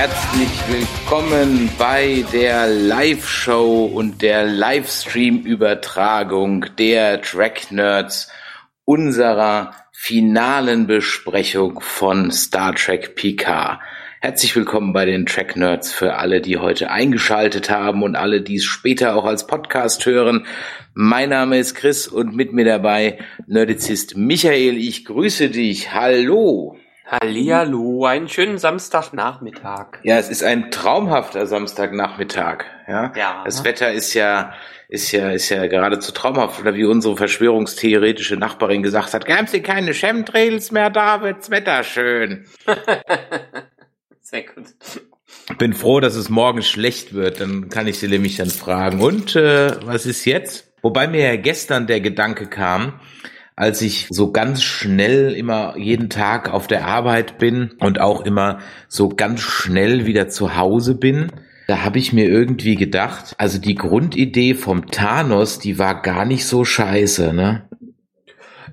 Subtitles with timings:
[0.00, 8.32] Herzlich willkommen bei der Live-Show und der Livestream-Übertragung der Track Nerds
[8.86, 13.80] unserer finalen Besprechung von Star Trek Picard.
[14.22, 18.56] Herzlich willkommen bei den Track Nerds für alle, die heute eingeschaltet haben und alle, die
[18.56, 20.46] es später auch als Podcast hören.
[20.94, 24.78] Mein Name ist Chris und mit mir dabei Nerdizist Michael.
[24.78, 25.92] Ich grüße dich.
[25.92, 26.78] Hallo.
[27.10, 29.98] Hallihallo, einen schönen Samstagnachmittag.
[30.04, 32.62] Ja, es ist ein traumhafter Samstagnachmittag.
[32.86, 33.12] Ja.
[33.16, 33.42] Ja.
[33.44, 34.52] Das Wetter ist ja,
[34.88, 36.60] ist ja, ist ja geradezu traumhaft.
[36.60, 41.82] Oder wie unsere verschwörungstheoretische Nachbarin gesagt hat, gab's hier keine Chemtrails mehr, da wird's Wetter
[41.82, 42.46] schön.
[44.20, 44.66] Sehr gut.
[45.58, 47.40] Bin froh, dass es morgen schlecht wird.
[47.40, 49.00] Dann kann ich sie nämlich dann fragen.
[49.00, 50.72] Und äh, was ist jetzt?
[50.80, 53.00] Wobei mir ja gestern der Gedanke kam,
[53.60, 58.60] als ich so ganz schnell immer jeden Tag auf der Arbeit bin und auch immer
[58.88, 61.30] so ganz schnell wieder zu Hause bin,
[61.68, 66.46] da habe ich mir irgendwie gedacht, also die Grundidee vom Thanos, die war gar nicht
[66.46, 67.68] so scheiße, ne?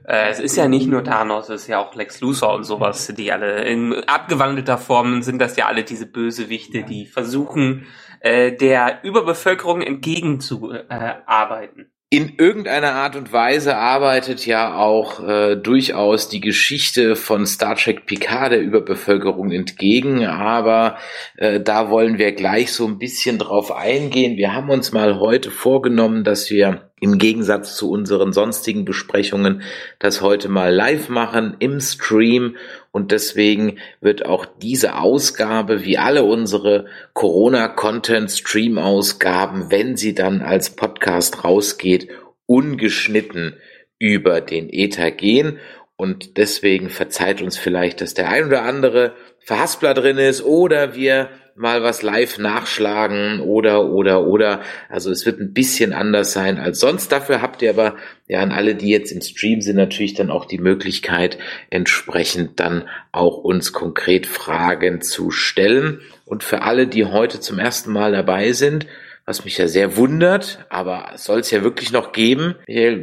[0.05, 3.08] Äh, es ist ja nicht nur Thanos, es ist ja auch Lex Luthor und sowas,
[3.08, 7.88] die alle in abgewandelter Form sind das ja alle diese Bösewichte, die versuchen,
[8.21, 11.91] äh, der Überbevölkerung entgegenzuarbeiten.
[12.09, 18.05] In irgendeiner Art und Weise arbeitet ja auch äh, durchaus die Geschichte von Star Trek
[18.05, 20.99] Picard der Überbevölkerung entgegen, aber
[21.36, 24.38] äh, da wollen wir gleich so ein bisschen drauf eingehen.
[24.38, 29.62] Wir haben uns mal heute vorgenommen, dass wir im Gegensatz zu unseren sonstigen Besprechungen
[30.00, 32.55] das heute mal live machen im Stream.
[32.92, 41.44] Und deswegen wird auch diese Ausgabe wie alle unsere Corona-Content-Stream-Ausgaben, wenn sie dann als Podcast
[41.44, 42.08] rausgeht,
[42.48, 43.58] ungeschnitten
[44.00, 45.60] über den Ether gehen.
[45.98, 51.30] Und deswegen verzeiht uns vielleicht, dass der ein oder andere Verhaspler drin ist oder wir
[51.58, 54.62] mal was live nachschlagen oder, oder, oder.
[54.90, 57.12] Also es wird ein bisschen anders sein als sonst.
[57.12, 57.95] Dafür habt ihr aber
[58.28, 61.38] ja an alle, die jetzt im Stream sind, natürlich dann auch die Möglichkeit,
[61.70, 66.02] entsprechend dann auch uns konkret Fragen zu stellen.
[66.26, 68.86] Und für alle, die heute zum ersten Mal dabei sind,
[69.26, 72.56] was mich ja sehr wundert, aber soll es ja wirklich noch geben.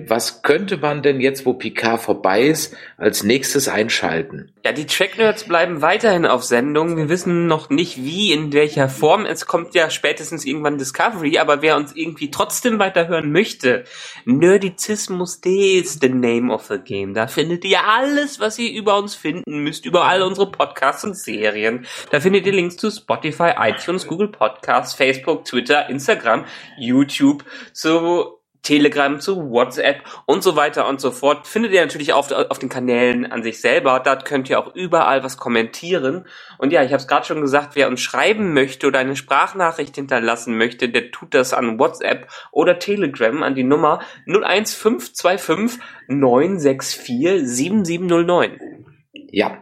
[0.07, 4.54] Was könnte man denn jetzt, wo Picard vorbei ist, als nächstes einschalten?
[4.67, 6.97] Ja, die Tracknerds bleiben weiterhin auf Sendung.
[6.97, 9.27] Wir wissen noch nicht wie, in welcher Form.
[9.27, 13.85] Es kommt ja spätestens irgendwann Discovery, aber wer uns irgendwie trotzdem weiterhören möchte,
[14.25, 17.13] Nerdizismus.de ist the name of the game.
[17.13, 21.15] Da findet ihr alles, was ihr über uns finden müsst, über all unsere Podcasts und
[21.15, 21.85] Serien.
[22.11, 26.47] Da findet ihr Links zu Spotify, iTunes, Google Podcasts, Facebook, Twitter, Instagram,
[26.79, 31.47] YouTube, zu Telegram, zu WhatsApp und so weiter und so fort.
[31.47, 34.01] Findet ihr natürlich auf, auf den Kanälen an sich selber.
[34.05, 36.27] Dort könnt ihr auch überall was kommentieren.
[36.59, 39.95] Und ja, ich habe es gerade schon gesagt, wer uns schreiben möchte oder eine Sprachnachricht
[39.95, 48.85] hinterlassen möchte, der tut das an WhatsApp oder Telegram an die Nummer 01525 964 7709.
[49.37, 49.59] Ja,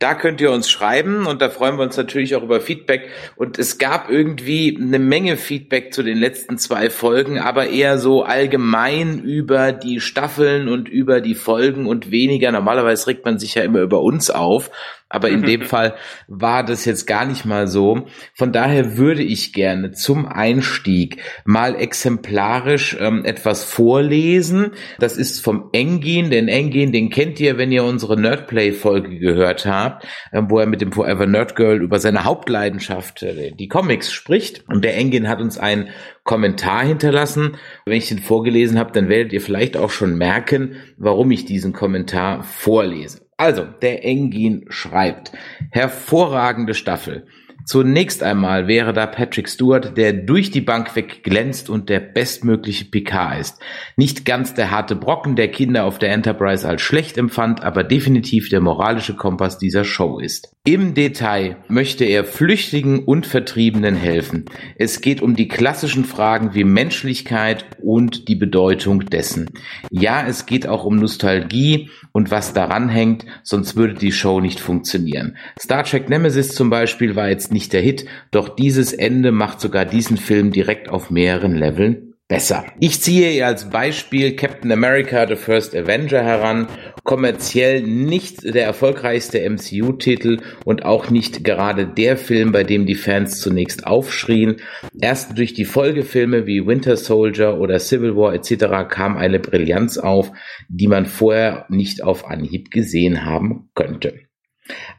[0.00, 3.08] da könnt ihr uns schreiben und da freuen wir uns natürlich auch über Feedback.
[3.36, 8.24] Und es gab irgendwie eine Menge Feedback zu den letzten zwei Folgen, aber eher so
[8.24, 12.50] allgemein über die Staffeln und über die Folgen und weniger.
[12.50, 14.72] Normalerweise regt man sich ja immer über uns auf.
[15.12, 15.94] Aber in dem Fall
[16.26, 18.06] war das jetzt gar nicht mal so.
[18.34, 24.72] Von daher würde ich gerne zum Einstieg mal exemplarisch ähm, etwas vorlesen.
[24.98, 26.30] Das ist vom Engin.
[26.30, 30.80] Den Engin, den kennt ihr, wenn ihr unsere Nerdplay-Folge gehört habt, äh, wo er mit
[30.80, 34.68] dem Forever Nerd Girl über seine Hauptleidenschaft, äh, die Comics, spricht.
[34.68, 35.88] Und der Engin hat uns einen
[36.24, 37.56] Kommentar hinterlassen.
[37.84, 41.72] Wenn ich den vorgelesen habe, dann werdet ihr vielleicht auch schon merken, warum ich diesen
[41.72, 43.22] Kommentar vorlese.
[43.36, 45.32] Also, der Engin schreibt,
[45.70, 47.26] hervorragende Staffel.
[47.64, 52.86] Zunächst einmal wäre da Patrick Stewart, der durch die Bank weg glänzt und der bestmögliche
[52.86, 53.58] Picard ist.
[53.96, 58.48] Nicht ganz der harte Brocken, der Kinder auf der Enterprise als schlecht empfand, aber definitiv
[58.48, 60.54] der moralische Kompass dieser Show ist.
[60.64, 64.44] Im Detail möchte er Flüchtigen und Vertriebenen helfen.
[64.76, 69.50] Es geht um die klassischen Fragen wie Menschlichkeit, und die Bedeutung dessen.
[69.90, 74.60] Ja, es geht auch um Nostalgie und was daran hängt, sonst würde die Show nicht
[74.60, 75.36] funktionieren.
[75.58, 79.84] Star Trek Nemesis zum Beispiel war jetzt nicht der Hit, doch dieses Ende macht sogar
[79.84, 82.64] diesen Film direkt auf mehreren Leveln besser.
[82.80, 86.66] Ich ziehe hier als Beispiel Captain America The First Avenger heran.
[87.04, 93.38] Kommerziell nicht der erfolgreichste MCU-Titel und auch nicht gerade der Film, bei dem die Fans
[93.38, 94.56] zunächst aufschrien.
[94.98, 98.88] Erst durch die Folgefilme wie Winter Soldier oder Civil War etc.
[98.88, 100.32] kam eine Brillanz auf,
[100.70, 104.20] die man vorher nicht auf Anhieb gesehen haben könnte.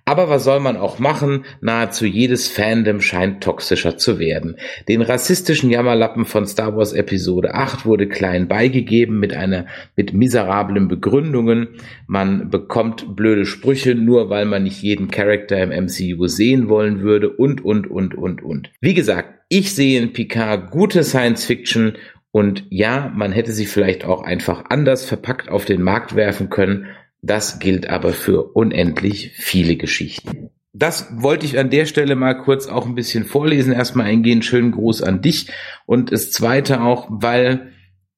[0.05, 1.45] Aber was soll man auch machen?
[1.61, 4.57] Nahezu jedes Fandom scheint toxischer zu werden.
[4.89, 9.65] Den rassistischen Jammerlappen von Star Wars Episode 8 wurde klein beigegeben mit einer,
[9.95, 11.69] mit miserablen Begründungen.
[12.07, 17.29] Man bekommt blöde Sprüche, nur weil man nicht jeden Charakter im MCU sehen wollen würde
[17.29, 18.71] und, und, und, und, und.
[18.81, 21.93] Wie gesagt, ich sehe in Picard gute Science Fiction
[22.31, 26.87] und ja, man hätte sie vielleicht auch einfach anders verpackt auf den Markt werfen können
[27.23, 30.49] das gilt aber für unendlich viele Geschichten.
[30.73, 33.71] Das wollte ich an der Stelle mal kurz auch ein bisschen vorlesen.
[33.71, 35.47] Erstmal eingehen, schönen Gruß an dich.
[35.85, 37.71] Und das zweite auch, weil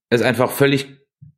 [0.09, 0.87] es einfach völlig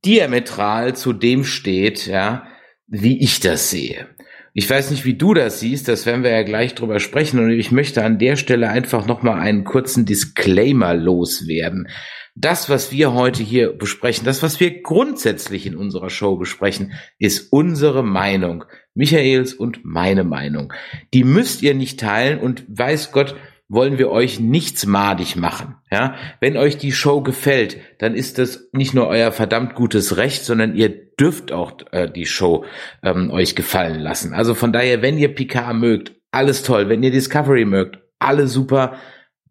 [0.05, 2.47] diametral zu dem steht, ja,
[2.87, 4.07] wie ich das sehe.
[4.53, 7.51] Ich weiß nicht, wie du das siehst, das werden wir ja gleich drüber sprechen und
[7.51, 11.89] ich möchte an der Stelle einfach nochmal einen kurzen Disclaimer loswerden
[12.39, 17.51] das, was wir heute hier besprechen, das, was wir grundsätzlich in unserer Show besprechen, ist
[17.51, 18.63] unsere Meinung.
[18.93, 20.73] Michaels und meine Meinung.
[21.13, 23.35] Die müsst ihr nicht teilen und weiß Gott,
[23.69, 25.75] wollen wir euch nichts madig machen.
[25.91, 30.45] Ja, wenn euch die Show gefällt, dann ist das nicht nur euer verdammt gutes Recht,
[30.45, 32.65] sondern ihr dürft auch äh, die Show
[33.03, 34.33] ähm, euch gefallen lassen.
[34.33, 36.87] Also von daher, wenn ihr Picard mögt, alles toll.
[36.87, 38.95] Wenn ihr Discovery mögt, alle super.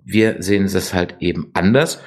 [0.03, 2.01] Wir sehen es halt eben anders.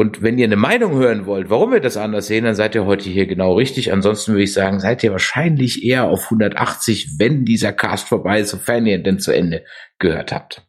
[0.00, 2.86] Und wenn ihr eine Meinung hören wollt, warum wir das anders sehen, dann seid ihr
[2.86, 3.92] heute hier genau richtig.
[3.92, 8.50] Ansonsten würde ich sagen, seid ihr wahrscheinlich eher auf 180, wenn dieser Cast vorbei ist,
[8.50, 9.64] sofern ihr denn zu Ende
[9.98, 10.62] gehört habt.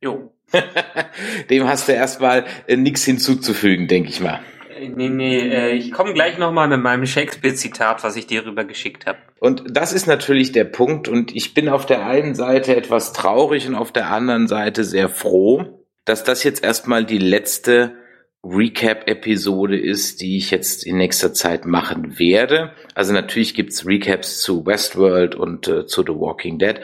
[0.00, 0.34] Jo.
[1.50, 4.40] Dem hast du erstmal äh, nichts hinzuzufügen, denke ich mal.
[4.76, 8.64] Äh, nee, nee, äh, ich komme gleich nochmal mit meinem Shakespeare-Zitat, was ich dir rüber
[8.64, 9.18] geschickt habe.
[9.38, 11.06] Und das ist natürlich der Punkt.
[11.06, 15.08] Und ich bin auf der einen Seite etwas traurig und auf der anderen Seite sehr
[15.08, 17.94] froh, dass das jetzt erstmal die letzte
[18.48, 22.72] Recap-Episode ist, die ich jetzt in nächster Zeit machen werde.
[22.94, 26.80] Also natürlich gibt's Recaps zu Westworld und äh, zu The Walking Dead,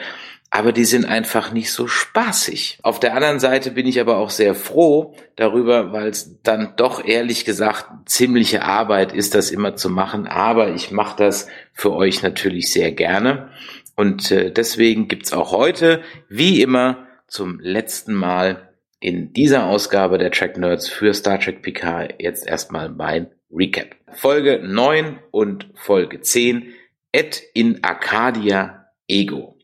[0.55, 2.77] aber die sind einfach nicht so spaßig.
[2.83, 7.03] Auf der anderen Seite bin ich aber auch sehr froh darüber, weil es dann doch
[7.03, 10.27] ehrlich gesagt ziemliche Arbeit ist, das immer zu machen.
[10.27, 13.49] Aber ich mache das für euch natürlich sehr gerne.
[13.95, 18.72] Und äh, deswegen gibt's auch heute, wie immer, zum letzten Mal
[19.03, 23.97] in dieser Ausgabe der Track Nerds für Star Trek Picard jetzt erstmal mein Recap.
[24.13, 26.73] Folge 9 und Folge 10
[27.11, 29.57] Et in Arcadia Ego.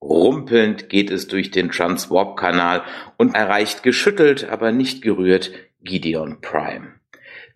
[0.00, 2.84] Rumpelnd geht es durch den Transwarp-Kanal
[3.16, 5.50] und erreicht geschüttelt, aber nicht gerührt
[5.82, 6.94] Gideon Prime.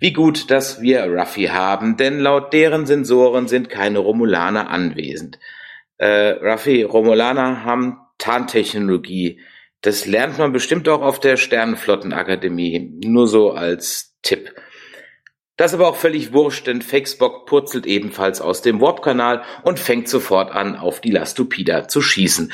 [0.00, 5.38] Wie gut, dass wir Ruffy haben, denn laut deren Sensoren sind keine Romulaner anwesend.
[5.96, 9.38] Äh, Ruffy, Romulaner haben Tarntechnologie,
[9.82, 12.98] das lernt man bestimmt auch auf der Sternenflottenakademie.
[13.04, 14.54] Nur so als Tipp.
[15.56, 20.08] Das ist aber auch völlig wurscht, denn Fakesbock purzelt ebenfalls aus dem Warp-Kanal und fängt
[20.08, 22.52] sofort an, auf die Lastupida zu schießen.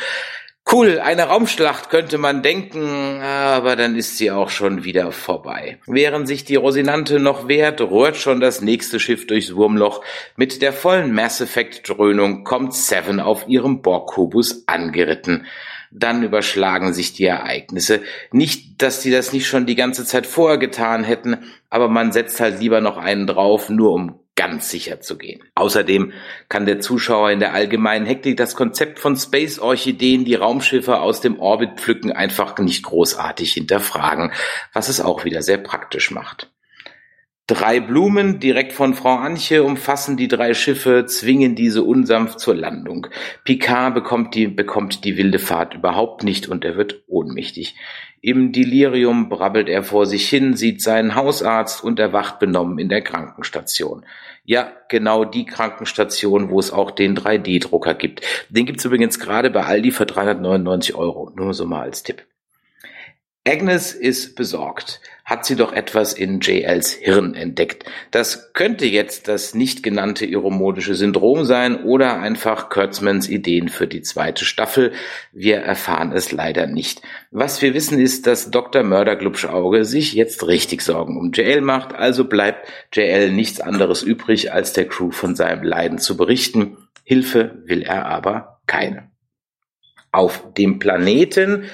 [0.69, 5.78] Cool, eine Raumschlacht könnte man denken, aber dann ist sie auch schon wieder vorbei.
[5.87, 10.02] Während sich die Rosinante noch wehrt, rührt schon das nächste Schiff durchs Wurmloch.
[10.35, 15.47] Mit der vollen Mass Effect Dröhnung kommt Seven auf ihrem Borg-Kubus angeritten
[15.90, 18.00] dann überschlagen sich die Ereignisse.
[18.33, 21.38] Nicht, dass die das nicht schon die ganze Zeit vorher getan hätten,
[21.71, 25.43] aber man setzt halt lieber noch einen drauf, nur um ganz sicher zu gehen.
[25.55, 26.12] Außerdem
[26.49, 31.40] kann der Zuschauer in der allgemeinen Hektik das Konzept von Space-Orchideen, die Raumschiffe aus dem
[31.40, 34.33] Orbit pflücken, einfach nicht großartig hinterfragen,
[34.75, 36.50] was es auch wieder sehr praktisch macht.
[37.49, 43.07] Drei Blumen direkt von Frau Anche umfassen die drei Schiffe, zwingen diese unsanft zur Landung.
[43.45, 47.76] Picard bekommt die, bekommt die wilde Fahrt überhaupt nicht und er wird ohnmächtig.
[48.21, 53.03] Im Delirium brabbelt er vor sich hin, sieht seinen Hausarzt und erwacht benommen in der
[53.03, 54.05] Krankenstation.
[54.45, 58.23] Ja, genau die Krankenstation, wo es auch den 3D-Drucker gibt.
[58.49, 61.31] Den gibt's übrigens gerade bei Aldi für 399 Euro.
[61.37, 62.25] Nur so mal als Tipp.
[63.47, 65.00] Agnes ist besorgt.
[65.25, 67.85] Hat sie doch etwas in JLs Hirn entdeckt.
[68.11, 74.03] Das könnte jetzt das nicht genannte iromodische Syndrom sein oder einfach Kurtzmans Ideen für die
[74.03, 74.93] zweite Staffel.
[75.33, 77.03] Wir erfahren es leider nicht.
[77.31, 78.83] Was wir wissen ist, dass Dr.
[78.83, 84.73] Mörderglubschauge sich jetzt richtig Sorgen um JL macht, also bleibt JL nichts anderes übrig, als
[84.73, 86.76] der Crew von seinem Leiden zu berichten.
[87.05, 89.11] Hilfe will er aber keine.
[90.11, 91.65] Auf dem Planeten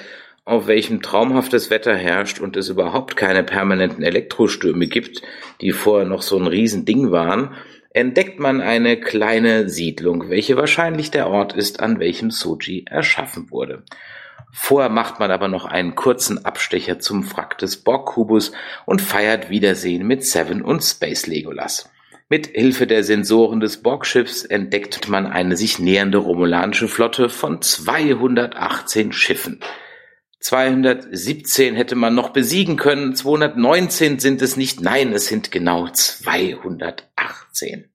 [0.45, 5.21] auf welchem traumhaftes Wetter herrscht und es überhaupt keine permanenten Elektrostürme gibt,
[5.61, 7.55] die vorher noch so ein Riesending waren,
[7.91, 13.83] entdeckt man eine kleine Siedlung, welche wahrscheinlich der Ort ist, an welchem Soji erschaffen wurde.
[14.51, 18.51] Vorher macht man aber noch einen kurzen Abstecher zum Wrack des Borg-Kubus
[18.85, 21.89] und feiert Wiedersehen mit Seven und Space Legolas.
[22.29, 29.11] Mit Hilfe der Sensoren des Borg-Schiffs entdeckt man eine sich nähernde romulanische Flotte von 218
[29.11, 29.59] Schiffen.
[30.43, 37.89] 217 hätte man noch besiegen können, 219 sind es nicht, nein, es sind genau 218.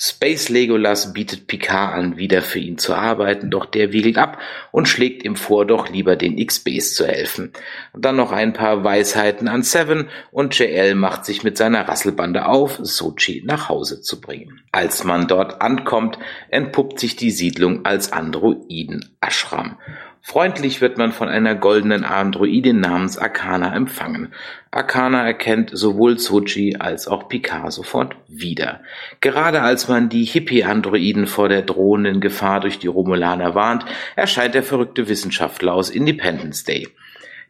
[0.00, 4.38] Space Legolas bietet Picard an, wieder für ihn zu arbeiten, doch der wiegelt ab
[4.70, 7.52] und schlägt ihm vor, doch lieber den XBs zu helfen.
[7.94, 12.78] Dann noch ein paar Weisheiten an Seven und JL macht sich mit seiner Rasselbande auf,
[12.80, 14.60] Sochi nach Hause zu bringen.
[14.70, 16.16] Als man dort ankommt,
[16.50, 19.78] entpuppt sich die Siedlung als Androiden-Ashram
[20.22, 24.32] Freundlich wird man von einer goldenen Androidin namens Arcana empfangen.
[24.70, 28.82] Arcana erkennt sowohl Soji als auch Picard sofort wieder.
[29.20, 33.84] Gerade als man die Hippie-Androiden vor der drohenden Gefahr durch die Romulaner warnt,
[34.16, 36.88] erscheint der verrückte Wissenschaftler aus Independence Day.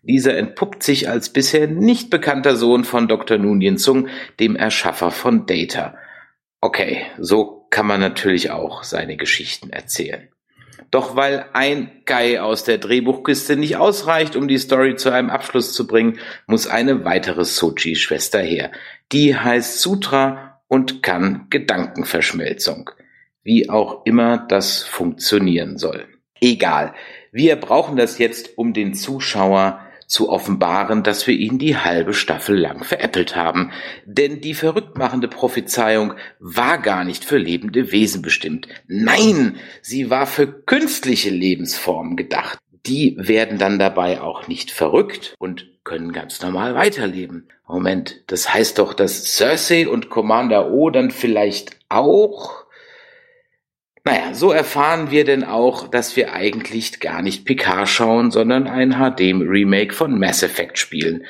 [0.02, 3.38] Dieser entpuppt sich als bisher nicht bekannter Sohn von Dr.
[3.38, 4.08] Nunien Zung,
[4.38, 5.96] dem Erschaffer von Data.
[6.60, 10.28] Okay, so kann man natürlich auch seine Geschichten erzählen.
[10.90, 15.74] Doch weil ein Guy aus der Drehbuchkiste nicht ausreicht, um die Story zu einem Abschluss
[15.74, 18.70] zu bringen, muss eine weitere Sochi-Schwester her.
[19.12, 22.90] Die heißt Sutra und kann Gedankenverschmelzung.
[23.42, 26.06] Wie auch immer das funktionieren soll.
[26.40, 26.94] Egal.
[27.32, 32.58] Wir brauchen das jetzt, um den Zuschauer zu offenbaren, dass wir ihn die halbe Staffel
[32.58, 33.70] lang veräppelt haben.
[34.06, 38.66] Denn die verrücktmachende Prophezeiung war gar nicht für lebende Wesen bestimmt.
[38.86, 42.58] Nein, sie war für künstliche Lebensformen gedacht.
[42.86, 47.48] Die werden dann dabei auch nicht verrückt und können ganz normal weiterleben.
[47.66, 52.64] Moment, das heißt doch, dass Cersei und Commander O dann vielleicht auch
[54.08, 58.92] naja, so erfahren wir denn auch, dass wir eigentlich gar nicht Picard schauen, sondern ein
[58.92, 61.26] HD-Remake von Mass Effect spielen.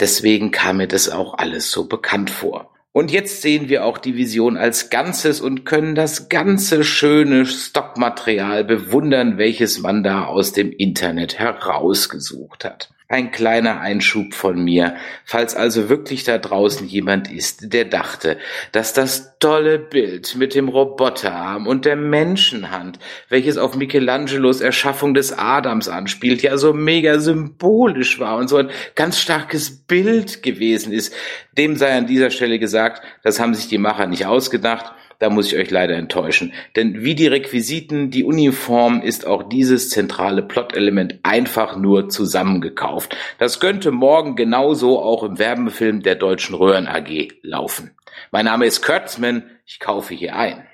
[0.00, 2.70] Deswegen kam mir das auch alles so bekannt vor.
[2.92, 8.64] Und jetzt sehen wir auch die Vision als Ganzes und können das ganze schöne Stockmaterial
[8.64, 12.94] bewundern, welches man da aus dem Internet herausgesucht hat.
[13.12, 18.38] Ein kleiner Einschub von mir, falls also wirklich da draußen jemand ist, der dachte,
[18.72, 25.36] dass das tolle Bild mit dem Roboterarm und der Menschenhand, welches auf Michelangelos Erschaffung des
[25.36, 31.14] Adams anspielt, ja so mega symbolisch war und so ein ganz starkes Bild gewesen ist,
[31.58, 35.52] dem sei an dieser Stelle gesagt, das haben sich die Macher nicht ausgedacht, da muss
[35.52, 36.52] ich euch leider enttäuschen.
[36.74, 43.16] Denn wie die Requisiten, die Uniform ist auch dieses zentrale Plot-Element einfach nur zusammengekauft.
[43.38, 47.92] Das könnte morgen genauso auch im Werbefilm der Deutschen Röhren AG laufen.
[48.32, 50.66] Mein Name ist Kurtzman, ich kaufe hier ein.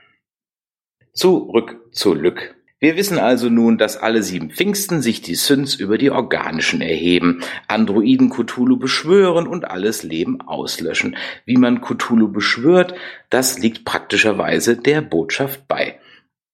[1.12, 2.57] Zurück zu Lück.
[2.80, 7.40] Wir wissen also nun, dass alle sieben Pfingsten sich die Synths über die Organischen erheben,
[7.66, 11.16] Androiden Cthulhu beschwören und alles Leben auslöschen.
[11.44, 12.94] Wie man Cthulhu beschwört,
[13.30, 15.98] das liegt praktischerweise der Botschaft bei.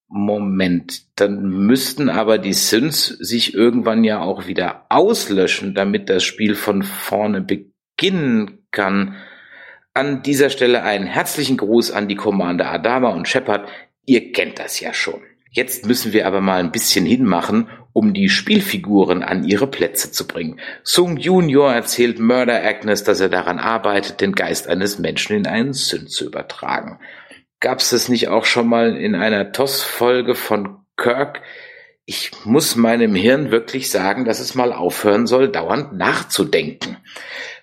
[0.08, 6.54] Moment, dann müssten aber die Synths sich irgendwann ja auch wieder auslöschen, damit das Spiel
[6.54, 9.16] von vorne beginnen kann.
[9.92, 13.68] An dieser Stelle einen herzlichen Gruß an die Commander Adama und Shepard.
[14.06, 15.20] Ihr kennt das ja schon.
[15.54, 20.26] Jetzt müssen wir aber mal ein bisschen hinmachen, um die Spielfiguren an ihre Plätze zu
[20.26, 20.58] bringen.
[20.82, 25.72] Sung Junior erzählt Murder Agnes, dass er daran arbeitet, den Geist eines Menschen in einen
[25.72, 26.98] Sünd zu übertragen.
[27.60, 31.40] Gab's das nicht auch schon mal in einer TOS-Folge von Kirk?
[32.06, 36.98] Ich muss meinem Hirn wirklich sagen, dass es mal aufhören soll, dauernd nachzudenken.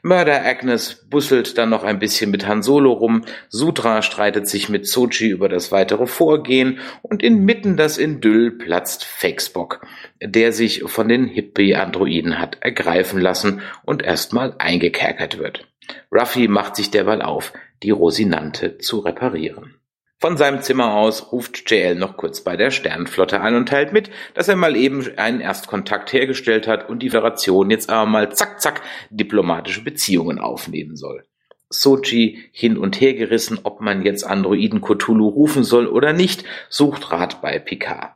[0.01, 4.87] Mörder Agnes busselt dann noch ein bisschen mit Han Solo rum, Sutra streitet sich mit
[4.87, 9.85] Sochi über das weitere Vorgehen und inmitten das Idyll platzt Fakespock,
[10.19, 15.67] der sich von den Hippie-Androiden hat ergreifen lassen und erstmal eingekerkert wird.
[16.11, 19.75] Ruffy macht sich derweil auf, die Rosinante zu reparieren.
[20.21, 24.11] Von seinem Zimmer aus ruft JL noch kurz bei der Sternenflotte an und teilt mit,
[24.35, 28.61] dass er mal eben einen Erstkontakt hergestellt hat und die Föderation jetzt aber mal zack
[28.61, 31.25] zack diplomatische Beziehungen aufnehmen soll.
[31.69, 37.11] Sochi hin und her gerissen, ob man jetzt Androiden Cthulhu rufen soll oder nicht, sucht
[37.11, 38.11] Rat bei Picard.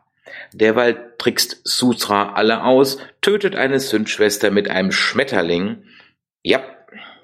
[0.54, 5.86] Derweil trickst Sutra alle aus, tötet eine Sündschwester mit einem Schmetterling.
[6.44, 6.62] Ja,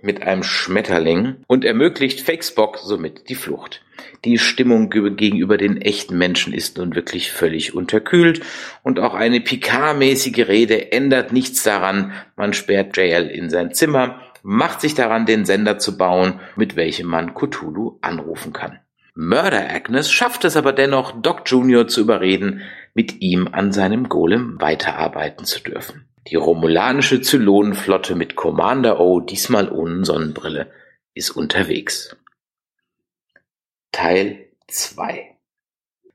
[0.01, 3.81] mit einem Schmetterling und ermöglicht Fakespock somit die Flucht.
[4.25, 8.41] Die Stimmung gegenüber den echten Menschen ist nun wirklich völlig unterkühlt
[8.83, 12.13] und auch eine Picard-mäßige Rede ändert nichts daran.
[12.35, 17.07] Man sperrt JL in sein Zimmer, macht sich daran, den Sender zu bauen, mit welchem
[17.07, 18.79] man Cthulhu anrufen kann.
[19.13, 21.87] Murder Agnes schafft es aber dennoch, Doc Jr.
[21.87, 22.61] zu überreden,
[22.93, 26.05] mit ihm an seinem Golem weiterarbeiten zu dürfen.
[26.27, 30.71] Die romulanische Zylonenflotte mit Commander O, diesmal ohne Sonnenbrille,
[31.13, 32.15] ist unterwegs.
[33.91, 35.31] Teil 2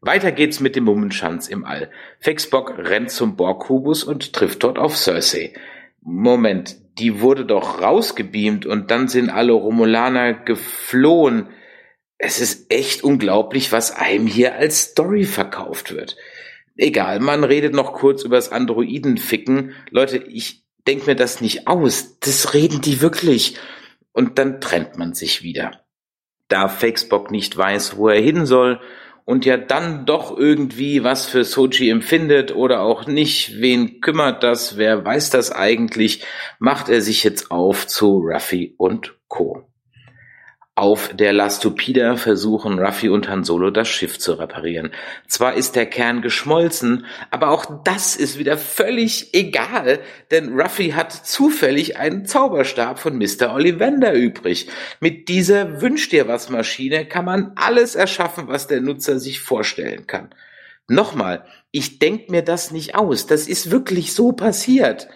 [0.00, 1.90] Weiter geht's mit dem Mummenschanz im All.
[2.20, 5.52] Fexbock rennt zum Borg-Kubus und trifft dort auf Cersei.
[6.00, 11.48] Moment, die wurde doch rausgebeamt und dann sind alle Romulaner geflohen.
[12.18, 16.16] Es ist echt unglaublich, was einem hier als Story verkauft wird.
[16.76, 19.73] Egal, man redet noch kurz über das Androidenficken.
[19.90, 22.18] Leute, ich denk mir das nicht aus.
[22.21, 23.56] Das reden die wirklich.
[24.12, 25.85] Und dann trennt man sich wieder.
[26.49, 28.80] Da Fakesbock nicht weiß, wo er hin soll
[29.26, 34.78] und ja dann doch irgendwie was für Sochi empfindet oder auch nicht, wen kümmert das,
[34.78, 36.25] wer weiß das eigentlich,
[36.61, 39.68] macht er sich jetzt auf zu Ruffy und Co.
[40.78, 44.92] Auf der Lastupida versuchen Ruffy und Han Solo das Schiff zu reparieren.
[45.26, 51.14] Zwar ist der Kern geschmolzen, aber auch das ist wieder völlig egal, denn Ruffy hat
[51.14, 53.54] zufällig einen Zauberstab von Mr.
[53.54, 54.68] Ollivander übrig.
[55.00, 60.06] Mit dieser Wünsch dir was Maschine kann man alles erschaffen, was der Nutzer sich vorstellen
[60.06, 60.28] kann.
[60.88, 65.09] Nochmal, ich denk mir das nicht aus, das ist wirklich so passiert.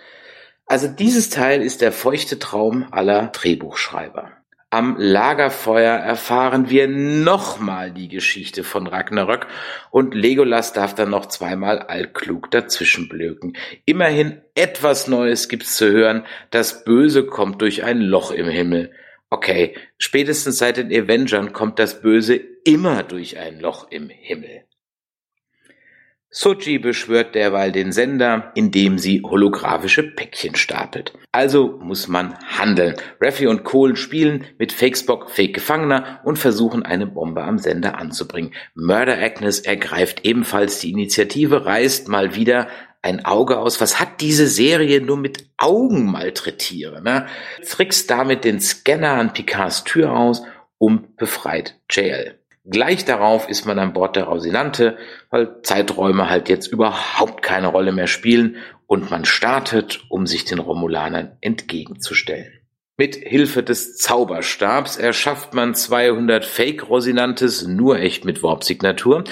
[0.64, 4.39] Also dieses Teil ist der feuchte Traum aller Drehbuchschreiber.
[4.72, 9.48] Am Lagerfeuer erfahren wir nochmal die Geschichte von Ragnarök
[9.90, 13.56] und Legolas darf dann noch zweimal altklug dazwischenblöken.
[13.84, 16.24] Immerhin etwas Neues gibt's zu hören.
[16.52, 18.92] Das Böse kommt durch ein Loch im Himmel.
[19.28, 24.62] Okay, spätestens seit den Avengern kommt das Böse immer durch ein Loch im Himmel.
[26.32, 31.12] Sochi beschwört derweil den Sender, indem sie holographische Päckchen stapelt.
[31.32, 32.94] Also muss man handeln.
[33.20, 38.54] Raffi und Kohlen spielen mit Fakesbock Fake Gefangener und versuchen eine Bombe am Sender anzubringen.
[38.74, 42.68] Murder Agnes ergreift ebenfalls die Initiative, reißt mal wieder
[43.02, 43.80] ein Auge aus.
[43.80, 47.02] Was hat diese Serie nur mit Augen malträtieren?
[47.02, 47.26] Ne?
[47.68, 50.42] Trickst damit den Scanner an Picards Tür aus
[50.78, 52.39] und befreit JL.
[52.64, 54.98] Gleich darauf ist man an Bord der Rosinante,
[55.30, 60.58] weil Zeiträume halt jetzt überhaupt keine Rolle mehr spielen und man startet, um sich den
[60.58, 62.52] Romulanern entgegenzustellen.
[63.00, 69.24] Mit Hilfe des Zauberstabs erschafft man 200 Fake-Rosinantes, nur echt mit Warp-Signatur.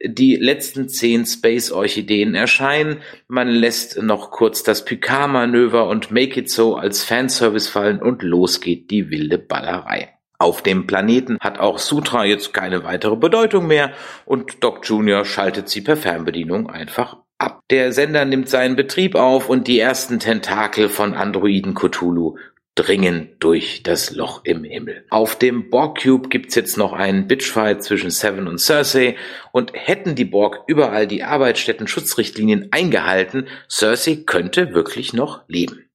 [0.00, 3.00] Die letzten zehn Space-Orchideen erscheinen.
[3.26, 8.60] Man lässt noch kurz das Picard-Manöver und Make It So als Fanservice fallen und los
[8.60, 10.15] geht die wilde Ballerei.
[10.38, 13.92] Auf dem Planeten hat auch Sutra jetzt keine weitere Bedeutung mehr
[14.24, 15.24] und Doc Jr.
[15.24, 17.60] schaltet sie per Fernbedienung einfach ab.
[17.70, 22.36] Der Sender nimmt seinen Betrieb auf und die ersten Tentakel von Androiden Cthulhu
[22.76, 25.06] dringen durch das Loch im Himmel.
[25.08, 29.16] Auf dem Borg Cube gibt's jetzt noch einen Bitchfight zwischen Seven und Cersei
[29.50, 35.88] und hätten die Borg überall die Arbeitsstätten-Schutzrichtlinien eingehalten, Cersei könnte wirklich noch leben.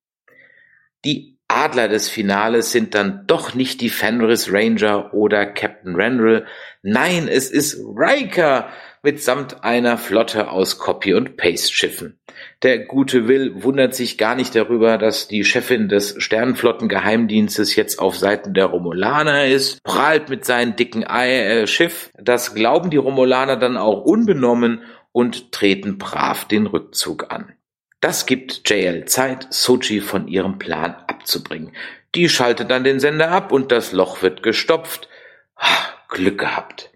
[1.05, 6.45] Die Adler des Finales sind dann doch nicht die Fenris Ranger oder Captain Randall.
[6.81, 8.69] Nein, es ist Riker
[9.03, 12.19] mitsamt einer Flotte aus Copy- und Paste-Schiffen.
[12.63, 18.17] Der gute Will wundert sich gar nicht darüber, dass die Chefin des Sternenflottengeheimdienstes jetzt auf
[18.17, 22.11] Seiten der Romulaner ist, prahlt mit seinem dicken Ei, äh, Schiff.
[22.17, 27.53] Das glauben die Romulaner dann auch unbenommen und treten brav den Rückzug an.
[28.01, 31.71] Das gibt JL Zeit, Sochi von ihrem Plan abzubringen.
[32.15, 35.07] Die schaltet dann den Sender ab und das Loch wird gestopft.
[36.09, 36.91] Glück gehabt.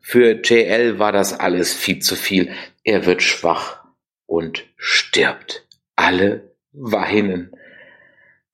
[0.00, 2.52] Für JL war das alles viel zu viel.
[2.82, 3.84] Er wird schwach
[4.26, 5.66] und stirbt.
[5.94, 7.52] Alle weinen.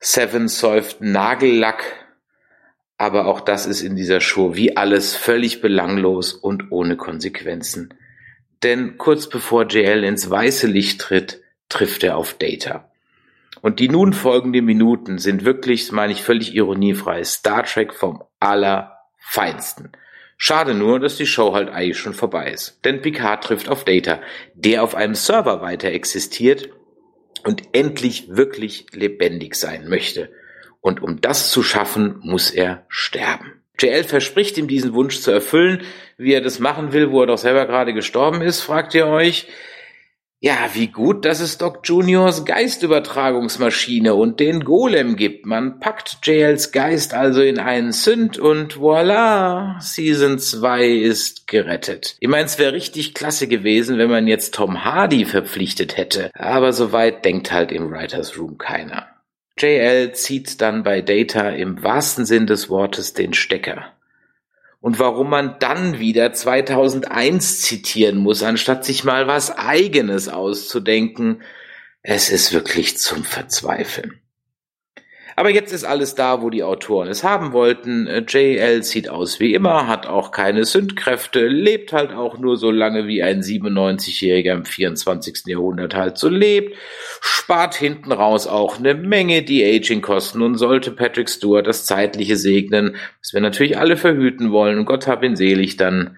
[0.01, 1.85] Seven säuft Nagellack,
[2.99, 7.95] aber auch das ist in dieser Show wie alles völlig belanglos und ohne Konsequenzen.
[8.63, 12.91] Denn kurz bevor JL ins weiße Licht tritt, trifft er auf Data.
[13.67, 18.23] Und die nun folgenden Minuten sind wirklich, das meine ich völlig ironiefrei, Star Trek vom
[18.39, 19.91] allerfeinsten.
[20.37, 22.79] Schade nur, dass die Show halt eigentlich schon vorbei ist.
[22.85, 24.21] Denn Picard trifft auf Data,
[24.55, 26.69] der auf einem Server weiter existiert
[27.43, 30.31] und endlich wirklich lebendig sein möchte.
[30.81, 33.65] Und um das zu schaffen, muss er sterben.
[33.81, 35.83] JL verspricht ihm diesen Wunsch zu erfüllen.
[36.19, 39.49] Wie er das machen will, wo er doch selber gerade gestorben ist, fragt ihr euch.
[40.47, 45.45] Ja, wie gut, dass es Doc Juniors Geistübertragungsmaschine und den Golem gibt.
[45.45, 52.17] Man packt JLs Geist also in einen Sünd und voila, Season 2 ist gerettet.
[52.21, 56.31] Ich meine, es wäre richtig klasse gewesen, wenn man jetzt Tom Hardy verpflichtet hätte.
[56.33, 59.09] Aber soweit denkt halt im Writers Room keiner.
[59.59, 63.96] JL zieht dann bei Data im wahrsten Sinn des Wortes den Stecker
[64.87, 71.43] und warum man dann wieder 2001 zitieren muss, anstatt sich mal was eigenes auszudenken.
[72.03, 74.21] Es ist wirklich zum Verzweifeln.
[75.39, 78.09] Aber jetzt ist alles da, wo die Autoren es haben wollten.
[78.27, 83.07] JL sieht aus wie immer, hat auch keine Sündkräfte, lebt halt auch nur so lange,
[83.07, 85.43] wie ein 97-Jähriger im 24.
[85.45, 86.75] Jahrhundert halt so lebt,
[87.21, 92.97] spart hinten raus auch eine Menge die Aging-Kosten und sollte Patrick Stewart das Zeitliche segnen,
[93.21, 96.17] was wir natürlich alle verhüten wollen, und Gott hab ihn selig, dann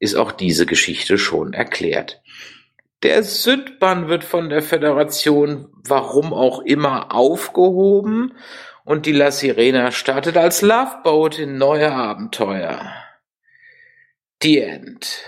[0.00, 2.20] ist auch diese Geschichte schon erklärt.
[3.02, 8.34] Der Sündbann wird von der Föderation, warum auch immer, aufgehoben
[8.84, 12.92] und die La Sirena startet als Loveboat in neue Abenteuer.
[14.42, 15.22] The End.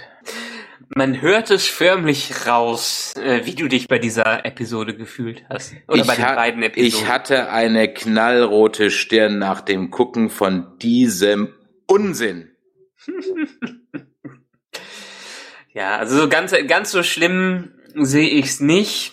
[0.96, 5.74] Man hört es förmlich raus, äh, wie du dich bei dieser Episode gefühlt hast.
[5.86, 6.88] Oder ich bei den ha- beiden Episoden.
[7.04, 11.54] Ich hatte eine knallrote Stirn nach dem Gucken von diesem
[11.86, 12.50] Unsinn.
[15.72, 19.12] Ja, also so ganz, ganz so schlimm sehe ich's nicht.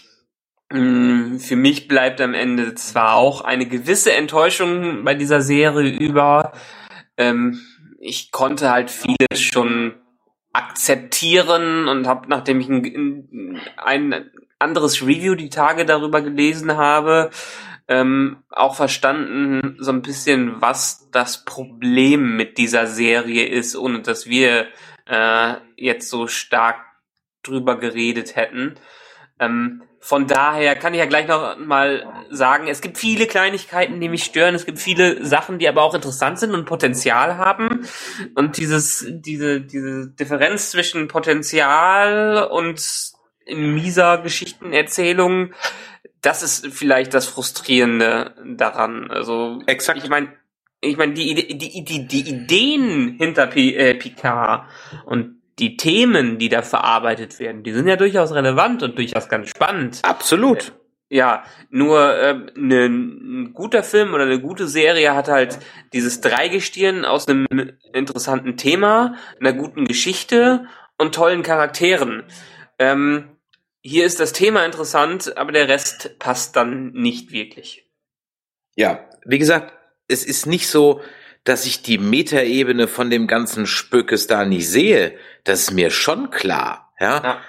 [0.71, 6.53] Mm, Für mich bleibt am Ende zwar auch eine gewisse Enttäuschung bei dieser Serie über.
[7.15, 7.61] Ähm,
[7.99, 9.95] ich konnte halt vieles schon
[10.53, 17.29] akzeptieren und habe, nachdem ich ein, ein anderes Review die Tage darüber gelesen habe,
[17.87, 24.27] ähm, auch verstanden so ein bisschen, was das Problem mit dieser Serie ist, ohne dass
[24.27, 24.67] wir
[25.09, 26.77] äh, jetzt so stark
[27.43, 28.75] drüber geredet hätten.
[29.39, 34.09] Ähm, von daher kann ich ja gleich noch mal sagen, es gibt viele Kleinigkeiten, die
[34.09, 34.55] mich stören.
[34.55, 37.85] Es gibt viele Sachen, die aber auch interessant sind und Potenzial haben.
[38.35, 42.81] Und dieses, diese, diese Differenz zwischen Potenzial und
[43.45, 45.53] in mieser Geschichtenerzählung,
[46.21, 49.09] das ist vielleicht das Frustrierende daran.
[49.09, 49.99] Also Exakt.
[50.03, 50.31] ich meine,
[50.87, 54.65] ich meine, die, die, die, die Ideen hinter P äh, Picard
[55.05, 59.49] und die Themen, die da verarbeitet werden, die sind ja durchaus relevant und durchaus ganz
[59.49, 59.99] spannend.
[60.03, 60.73] Absolut.
[61.09, 65.57] Ja, nur ähm, ne, ein guter Film oder eine gute Serie hat halt
[65.93, 67.47] dieses Dreigestirn aus einem
[67.93, 70.65] interessanten Thema, einer guten Geschichte
[70.97, 72.23] und tollen Charakteren.
[72.77, 73.37] Ähm,
[73.81, 77.89] hier ist das Thema interessant, aber der Rest passt dann nicht wirklich.
[78.75, 79.76] Ja, wie gesagt,
[80.07, 81.01] es ist nicht so,
[81.43, 85.13] dass ich die Metaebene von dem ganzen Spökes da nicht sehe.
[85.43, 87.23] Das ist mir schon klar, ja.
[87.23, 87.41] Ja.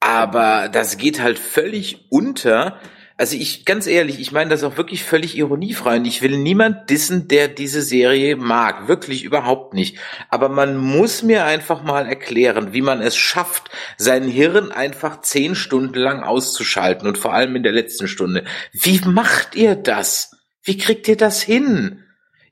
[0.00, 2.80] Aber das geht halt völlig unter.
[3.18, 6.90] Also ich, ganz ehrlich, ich meine das auch wirklich völlig ironiefrei und ich will niemand
[6.90, 8.88] dissen, der diese Serie mag.
[8.88, 9.98] Wirklich überhaupt nicht.
[10.28, 15.54] Aber man muss mir einfach mal erklären, wie man es schafft, sein Hirn einfach zehn
[15.54, 18.44] Stunden lang auszuschalten und vor allem in der letzten Stunde.
[18.72, 20.32] Wie macht ihr das?
[20.64, 22.01] Wie kriegt ihr das hin?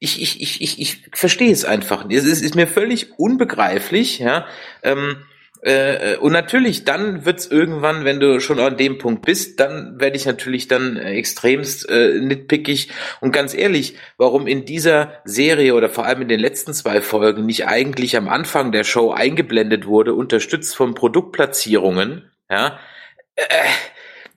[0.03, 2.17] Ich, ich, ich, ich, ich verstehe es einfach nicht.
[2.17, 4.47] Es ist, mir völlig unbegreiflich, ja.
[4.83, 5.19] Ähm,
[5.63, 10.17] äh, und natürlich, dann wird's irgendwann, wenn du schon an dem Punkt bist, dann werde
[10.17, 12.89] ich natürlich dann äh, extremst äh, nitpickig.
[13.21, 17.45] Und ganz ehrlich, warum in dieser Serie oder vor allem in den letzten zwei Folgen
[17.45, 22.79] nicht eigentlich am Anfang der Show eingeblendet wurde, unterstützt von Produktplatzierungen, ja,
[23.37, 23.45] äh,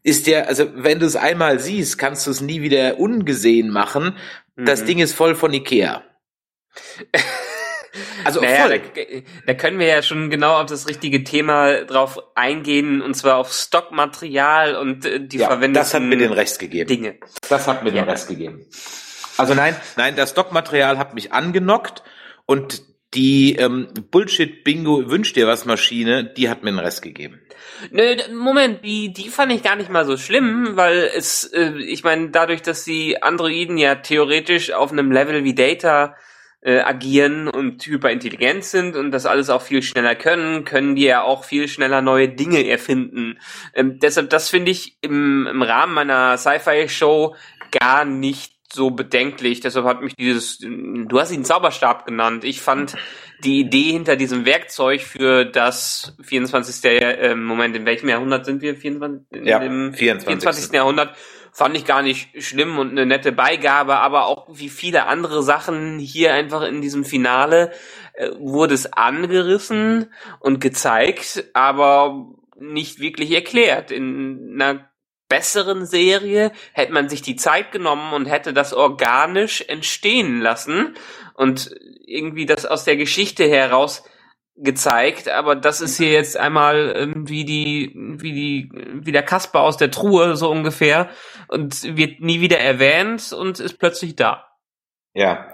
[0.04, 4.18] ist der, also wenn du es einmal siehst, kannst du es nie wieder ungesehen machen.
[4.56, 4.86] Das Mhm.
[4.86, 6.04] Ding ist voll von Ikea.
[8.26, 8.80] Also Naja, voll.
[8.80, 9.02] da,
[9.48, 13.54] da können wir ja schon genau auf das richtige Thema drauf eingehen, und zwar auf
[13.54, 16.88] Stockmaterial und äh, die Ja, verwendeten das hat mir den Rest gegeben.
[16.88, 17.16] Dinge.
[17.50, 18.02] Das hat mir Ja.
[18.02, 18.66] den Rest gegeben.
[19.38, 22.04] Also nein, nein, das Stockmaterial hat mich angenockt
[22.46, 22.82] und
[23.14, 27.40] die ähm, Bullshit-Bingo wünscht dir was Maschine, die hat mir den Rest gegeben.
[27.92, 32.04] Nö, Moment, die, die fand ich gar nicht mal so schlimm, weil es, äh, ich
[32.04, 36.16] meine, dadurch, dass die Androiden ja theoretisch auf einem Level wie Data
[36.62, 41.22] äh, agieren und hyperintelligent sind und das alles auch viel schneller können, können die ja
[41.22, 43.40] auch viel schneller neue Dinge erfinden.
[43.74, 47.36] Ähm, deshalb, das finde ich im, im Rahmen meiner Sci-Fi-Show
[47.72, 49.60] gar nicht so bedenklich.
[49.60, 52.44] Deshalb hat mich dieses, du hast ihn Zauberstab genannt.
[52.44, 52.96] Ich fand
[53.44, 56.84] die Idee hinter diesem Werkzeug für das 24.
[56.84, 58.76] Äh, Moment, in welchem Jahrhundert sind wir?
[58.76, 60.26] 24, in Ja, dem 24.
[60.26, 60.74] 24.
[60.74, 61.16] Jahrhundert
[61.52, 66.00] fand ich gar nicht schlimm und eine nette Beigabe, aber auch wie viele andere Sachen
[66.00, 67.72] hier einfach in diesem Finale
[68.14, 72.28] äh, wurde es angerissen und gezeigt, aber
[72.60, 73.92] nicht wirklich erklärt.
[73.92, 74.90] In einer
[75.34, 80.94] besseren Serie hätte man sich die Zeit genommen und hätte das organisch entstehen lassen
[81.34, 84.04] und irgendwie das aus der Geschichte heraus
[84.56, 88.70] gezeigt, aber das ist hier jetzt einmal ähm, wie die, wie die,
[89.04, 91.10] wie der Kasper aus der Truhe, so ungefähr,
[91.48, 94.46] und wird nie wieder erwähnt und ist plötzlich da.
[95.16, 95.52] Ja.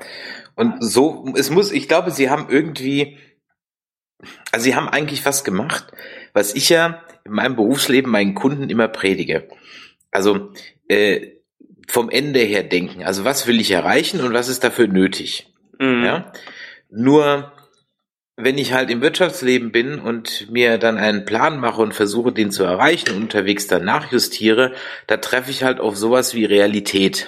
[0.55, 3.17] Und so, es muss, ich glaube, sie haben irgendwie,
[4.51, 5.93] also sie haben eigentlich was gemacht,
[6.33, 9.47] was ich ja in meinem Berufsleben meinen Kunden immer predige.
[10.11, 10.51] Also
[10.87, 11.27] äh,
[11.87, 13.03] vom Ende her denken.
[13.03, 15.53] Also was will ich erreichen und was ist dafür nötig?
[15.79, 16.03] Mhm.
[16.03, 16.31] Ja.
[16.89, 17.51] Nur
[18.41, 22.51] wenn ich halt im Wirtschaftsleben bin und mir dann einen Plan mache und versuche, den
[22.51, 24.73] zu erreichen und unterwegs dann nachjustiere,
[25.07, 27.27] da treffe ich halt auf sowas wie Realität.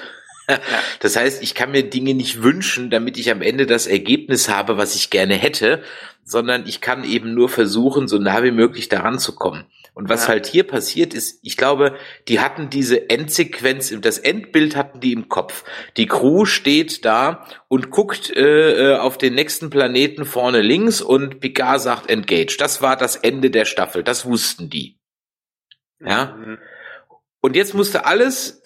[1.00, 4.78] Das heißt, ich kann mir Dinge nicht wünschen, damit ich am Ende das Ergebnis habe,
[4.78, 5.84] was ich gerne hätte,
[6.24, 9.66] sondern ich kann eben nur versuchen, so nah wie möglich daran zu kommen.
[9.94, 10.30] Und was Ja.
[10.30, 11.96] halt hier passiert ist, ich glaube,
[12.30, 15.66] die hatten diese Endsequenz, das Endbild hatten die im Kopf.
[15.98, 21.42] Die Crew steht da und guckt äh, äh, auf den nächsten Planeten vorne links und
[21.42, 22.56] Picard sagt Engage.
[22.58, 24.98] Das war das Ende der Staffel, das wussten die.
[26.00, 26.38] Ja.
[26.38, 26.58] Mhm.
[27.42, 28.61] Und jetzt musste alles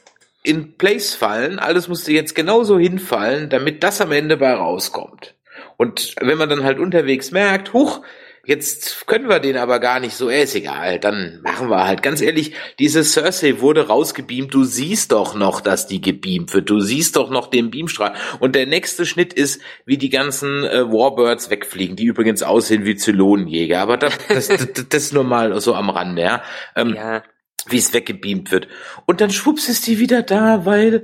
[0.45, 5.35] in place fallen, alles musste jetzt genauso hinfallen, damit das am Ende bei rauskommt.
[5.77, 8.01] Und wenn man dann halt unterwegs merkt, huch,
[8.45, 12.01] jetzt können wir den aber gar nicht so, äh, ist egal, dann machen wir halt.
[12.01, 16.79] Ganz ehrlich, diese Cersei wurde rausgebeamt, du siehst doch noch, dass die gebeamt wird, du
[16.79, 18.13] siehst doch noch den Beamstrahl.
[18.39, 22.95] Und der nächste Schnitt ist, wie die ganzen äh, Warbirds wegfliegen, die übrigens aussehen wie
[22.95, 26.43] Zylonenjäger, aber das, das, das, das nur mal so am Rande, ja.
[26.75, 27.23] Ähm, Ja,
[27.67, 28.67] wie es weggebeamt wird.
[29.05, 31.03] Und dann schwupps ist die wieder da, weil,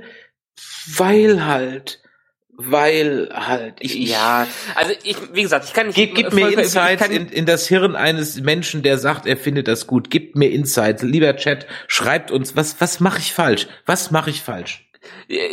[0.96, 2.02] weil halt,
[2.54, 5.96] weil halt, ich, ich ja, also ich, wie gesagt, ich kann nicht.
[5.96, 9.86] Gib, gib mir Insights in, in das Hirn eines Menschen, der sagt, er findet das
[9.86, 10.10] gut.
[10.10, 11.02] Gib mir Insights.
[11.02, 13.68] Lieber Chat, schreibt uns, was, was mache ich falsch?
[13.86, 14.88] Was mache ich falsch?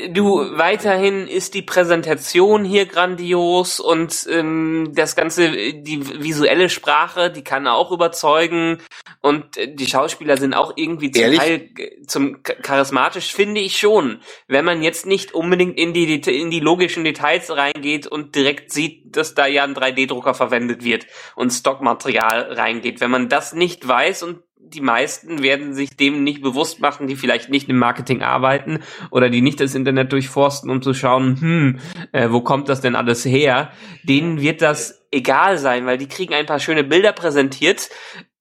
[0.10, 7.44] Du, weiterhin ist die Präsentation hier grandios und ähm, das ganze, die visuelle Sprache, die
[7.44, 8.80] kann auch überzeugen
[9.22, 11.40] und äh, die Schauspieler sind auch irgendwie zum Ehrlich?
[11.40, 14.20] Teil äh, zum ch- charismatisch, finde ich schon.
[14.48, 19.16] Wenn man jetzt nicht unbedingt in die, in die logischen Details reingeht und direkt sieht,
[19.16, 23.02] dass da ja ein 3D-Drucker verwendet wird und Stockmaterial reingeht.
[23.02, 24.40] Wenn man das nicht weiß und
[24.74, 28.80] die meisten werden sich dem nicht bewusst machen, die vielleicht nicht im Marketing arbeiten
[29.12, 31.80] oder die nicht das Internet durchforsten, um zu schauen, hm,
[32.12, 33.72] äh, wo kommt das denn alles her?
[34.04, 37.90] Denen wird das egal sein, weil die kriegen ein paar schöne Bilder präsentiert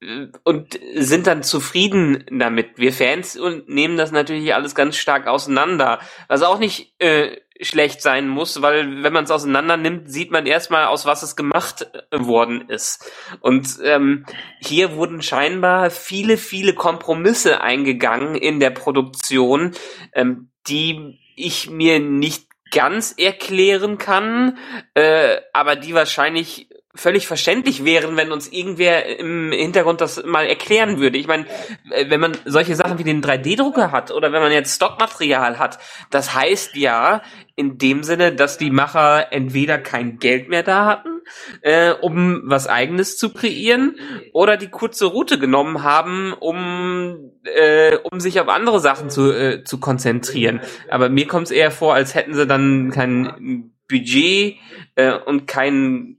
[0.00, 2.76] äh, und sind dann zufrieden damit.
[2.76, 8.02] Wir Fans und nehmen das natürlich alles ganz stark auseinander, was auch nicht äh, schlecht
[8.02, 11.86] sein muss, weil wenn man es auseinander nimmt, sieht man erstmal, aus was es gemacht
[12.10, 13.10] äh, worden ist.
[13.40, 14.24] Und ähm,
[14.60, 19.72] hier wurden scheinbar viele, viele Kompromisse eingegangen in der Produktion,
[20.12, 24.58] ähm, die ich mir nicht ganz erklären kann,
[24.94, 30.98] äh, aber die wahrscheinlich völlig verständlich wären, wenn uns irgendwer im Hintergrund das mal erklären
[30.98, 31.18] würde.
[31.18, 31.46] Ich meine,
[31.90, 35.78] äh, wenn man solche Sachen wie den 3D-Drucker hat oder wenn man jetzt Stockmaterial hat,
[36.10, 37.22] das heißt ja
[37.56, 41.20] in dem Sinne, dass die Macher entweder kein Geld mehr da hatten,
[41.60, 43.96] äh, um was eigenes zu kreieren,
[44.32, 49.62] oder die kurze Route genommen haben, um äh, um sich auf andere Sachen zu äh,
[49.62, 50.60] zu konzentrieren.
[50.88, 54.56] Aber mir kommt es eher vor, als hätten sie dann kein Budget
[54.94, 56.18] äh, und kein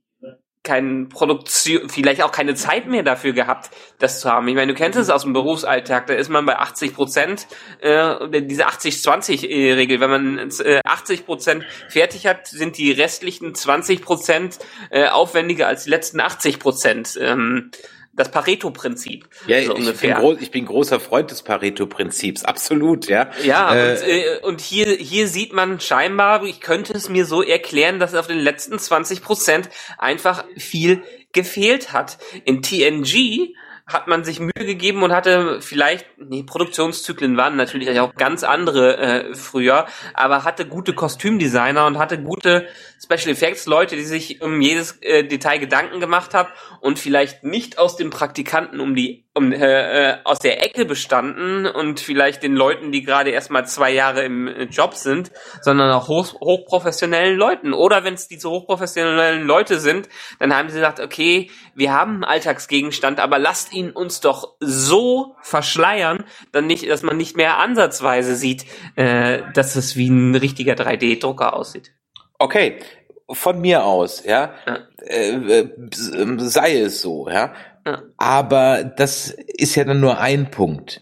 [0.69, 4.47] kein Produktion, vielleicht auch keine Zeit mehr dafür gehabt, das zu haben.
[4.47, 7.47] Ich meine, du kennst es aus dem Berufsalltag, da ist man bei 80 Prozent,
[7.81, 14.59] äh, diese 80-20-Regel, wenn man äh, 80 Prozent fertig hat, sind die restlichen 20 Prozent
[14.91, 17.17] äh, aufwendiger als die letzten 80 Prozent.
[17.19, 17.71] Ähm,
[18.13, 19.27] das Pareto-Prinzip.
[19.47, 23.29] Ja, so ich, bin groß, ich bin großer Freund des Pareto-Prinzips, absolut, ja.
[23.43, 27.41] Ja, Äh, und, äh, und hier, hier sieht man scheinbar, ich könnte es mir so
[27.41, 32.17] erklären, dass auf den letzten 20 Prozent einfach viel gefehlt hat.
[32.45, 33.53] In TNG
[33.91, 38.97] hat man sich Mühe gegeben und hatte vielleicht, nee, Produktionszyklen waren natürlich auch ganz andere
[38.97, 42.67] äh, früher, aber hatte gute Kostümdesigner und hatte gute
[43.03, 46.49] Special Effects Leute, die sich um jedes äh, Detail Gedanken gemacht haben
[46.81, 51.65] und vielleicht nicht aus dem Praktikanten um die um, äh, äh, aus der Ecke bestanden
[51.65, 55.91] und vielleicht den Leuten, die gerade erst mal zwei Jahre im äh, Job sind, sondern
[55.91, 57.73] auch hoch, hochprofessionellen Leuten.
[57.73, 62.23] Oder wenn es diese hochprofessionellen Leute sind, dann haben sie gesagt, okay, wir haben einen
[62.25, 68.35] Alltagsgegenstand, aber lasst ihn uns doch so verschleiern, dann nicht, dass man nicht mehr ansatzweise
[68.35, 68.65] sieht,
[68.95, 71.93] äh, dass es wie ein richtiger 3D-Drucker aussieht.
[72.37, 72.79] Okay,
[73.31, 74.79] von mir aus, ja, Ja.
[75.05, 75.69] Äh, äh,
[76.39, 77.53] sei es so, ja.
[77.85, 78.03] Ja.
[78.17, 81.01] Aber das ist ja dann nur ein Punkt.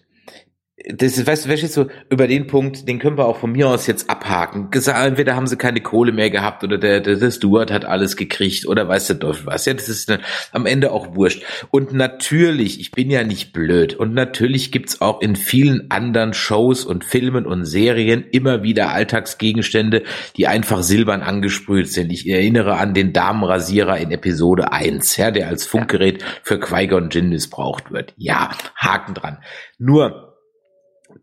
[0.86, 3.68] Das ist, weißt du, verstehst du, über den Punkt, den können wir auch von mir
[3.68, 4.70] aus jetzt abhaken.
[4.72, 8.68] Entweder haben sie keine Kohle mehr gehabt oder der, der, der Steward hat alles gekriegt
[8.68, 9.66] oder weiß der Teufel was.
[9.66, 10.20] Ja, das ist dann
[10.52, 11.44] am Ende auch wurscht.
[11.72, 13.96] Und natürlich, ich bin ja nicht blöd.
[13.96, 20.04] Und natürlich gibt's auch in vielen anderen Shows und Filmen und Serien immer wieder Alltagsgegenstände,
[20.36, 22.12] die einfach silbern angesprüht sind.
[22.12, 27.30] Ich erinnere an den Damenrasierer in Episode 1, ja, der als Funkgerät für Qui-Gon Jinn
[27.30, 28.14] missbraucht wird.
[28.16, 29.40] Ja, Haken dran.
[29.80, 30.27] Nur,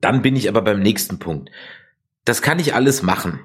[0.00, 1.50] dann bin ich aber beim nächsten Punkt.
[2.24, 3.40] Das kann ich alles machen.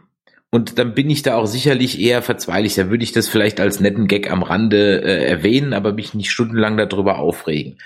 [0.52, 2.78] Und dann bin ich da auch sicherlich eher verzweifelt.
[2.78, 6.32] Da würde ich das vielleicht als netten Gag am Rande äh, erwähnen, aber mich nicht
[6.32, 7.78] stundenlang darüber aufregen.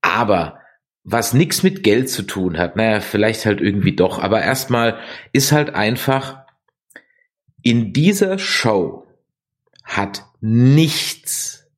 [0.00, 0.58] Aber
[1.04, 4.18] was nichts mit Geld zu tun hat, naja, vielleicht halt irgendwie doch.
[4.18, 4.98] Aber erstmal
[5.32, 6.44] ist halt einfach,
[7.62, 9.06] in dieser Show
[9.84, 11.70] hat nichts,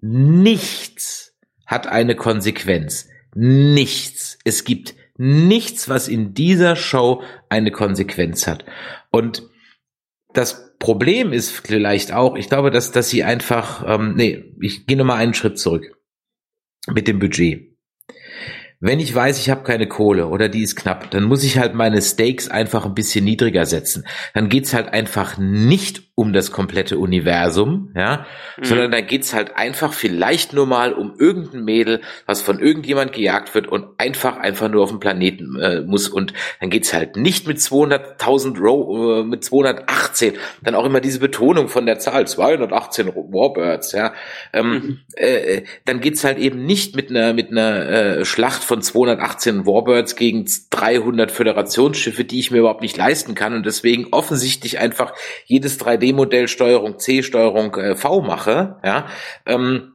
[0.00, 1.34] nichts
[1.66, 3.08] hat eine Konsequenz.
[3.34, 4.38] Nichts.
[4.44, 8.64] Es gibt nichts, was in dieser Show eine Konsequenz hat.
[9.10, 9.42] Und
[10.32, 14.96] das Problem ist vielleicht auch, ich glaube, dass, dass sie einfach, ähm, nee, ich gehe
[14.96, 15.98] nochmal einen Schritt zurück
[16.86, 17.76] mit dem Budget.
[18.80, 21.74] Wenn ich weiß, ich habe keine Kohle oder die ist knapp, dann muss ich halt
[21.74, 24.06] meine Stakes einfach ein bisschen niedriger setzen.
[24.34, 28.26] Dann geht's halt einfach nicht um das komplette Universum, ja,
[28.56, 28.64] Mhm.
[28.64, 33.54] sondern da geht's halt einfach vielleicht nur mal um irgendein Mädel, was von irgendjemand gejagt
[33.54, 37.46] wird und einfach einfach nur auf dem Planeten äh, muss und dann geht's halt nicht
[37.46, 43.06] mit 200.000 Ro äh, mit 218, dann auch immer diese Betonung von der Zahl 218
[43.14, 44.12] Warbirds, ja,
[44.52, 44.98] ähm, Mhm.
[45.14, 50.16] äh, dann geht's halt eben nicht mit einer mit einer äh, Schlacht von 218 Warbirds
[50.16, 55.12] gegen 300 Föderationsschiffe, die ich mir überhaupt nicht leisten kann und deswegen offensichtlich einfach
[55.46, 59.06] jedes 3D-Modell Steuerung C, Steuerung äh, V mache, ja,
[59.46, 59.94] ähm,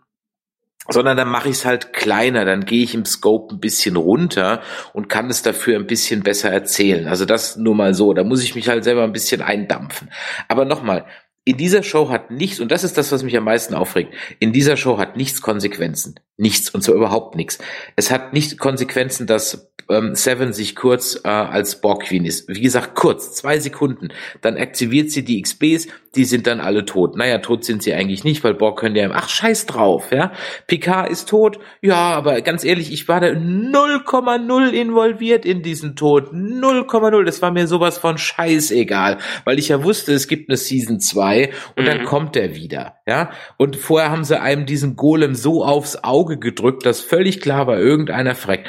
[0.89, 4.61] sondern dann mache ich es halt kleiner, dann gehe ich im Scope ein bisschen runter
[4.91, 7.07] und kann es dafür ein bisschen besser erzählen.
[7.07, 10.09] Also das nur mal so, da muss ich mich halt selber ein bisschen eindampfen.
[10.49, 11.05] Aber nochmal,
[11.45, 14.53] in dieser Show hat nichts, und das ist das, was mich am meisten aufregt, in
[14.53, 16.15] dieser Show hat nichts Konsequenzen.
[16.37, 17.59] Nichts, und zwar überhaupt nichts.
[17.95, 22.47] Es hat nicht Konsequenzen, dass ähm, Seven sich kurz äh, als Borg Queen ist.
[22.47, 24.09] Wie gesagt, kurz, zwei Sekunden.
[24.41, 27.15] Dann aktiviert sie die XBs, die sind dann alle tot.
[27.15, 30.31] Naja, tot sind sie eigentlich nicht, weil Borg können ja, ach, scheiß drauf, ja.
[30.67, 36.31] Picard ist tot, ja, aber ganz ehrlich, ich war da 0,0 involviert in diesen Tod.
[36.31, 37.23] 0,0.
[37.25, 41.32] Das war mir sowas von scheißegal, weil ich ja wusste, es gibt eine Season 2
[41.75, 42.05] und dann Mhm.
[42.05, 43.31] kommt er wieder, ja.
[43.57, 47.79] Und vorher haben sie einem diesen Golem so aufs Auge gedrückt, dass völlig klar war,
[47.79, 48.67] irgendeiner freckt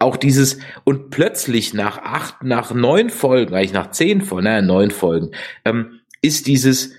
[0.00, 4.90] auch dieses und plötzlich nach acht, nach neun Folgen, eigentlich nach zehn Folgen, naja, neun
[4.92, 5.32] Folgen,
[5.64, 6.92] ähm, ist dieses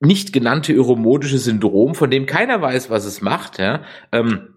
[0.00, 4.54] nicht genannte uromodische Syndrom, von dem keiner weiß, was es macht, ja, ähm,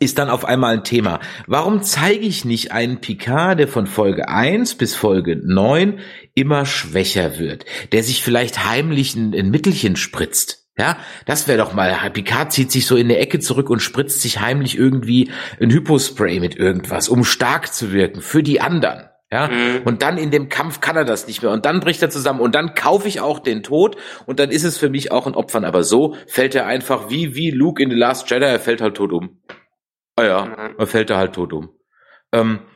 [0.00, 1.20] ist dann auf einmal ein Thema.
[1.46, 6.00] Warum zeige ich nicht einen Picard, der von Folge 1 bis Folge 9
[6.36, 10.62] immer schwächer wird, der sich vielleicht heimlich ein, ein Mittelchen spritzt?
[10.78, 14.20] Ja, das wäre doch mal, Picard zieht sich so in der Ecke zurück und spritzt
[14.20, 19.08] sich heimlich irgendwie ein Hypospray mit irgendwas, um stark zu wirken für die anderen.
[19.32, 19.80] Ja, Mhm.
[19.84, 22.38] und dann in dem Kampf kann er das nicht mehr und dann bricht er zusammen
[22.40, 23.96] und dann kaufe ich auch den Tod
[24.26, 25.64] und dann ist es für mich auch ein Opfern.
[25.64, 28.96] Aber so fällt er einfach wie, wie Luke in The Last Jedi, er fällt halt
[28.98, 29.40] tot um.
[30.14, 30.74] Ah ja, Mhm.
[30.78, 31.70] er fällt da halt tot um.
[32.32, 32.75] Ähm, äh,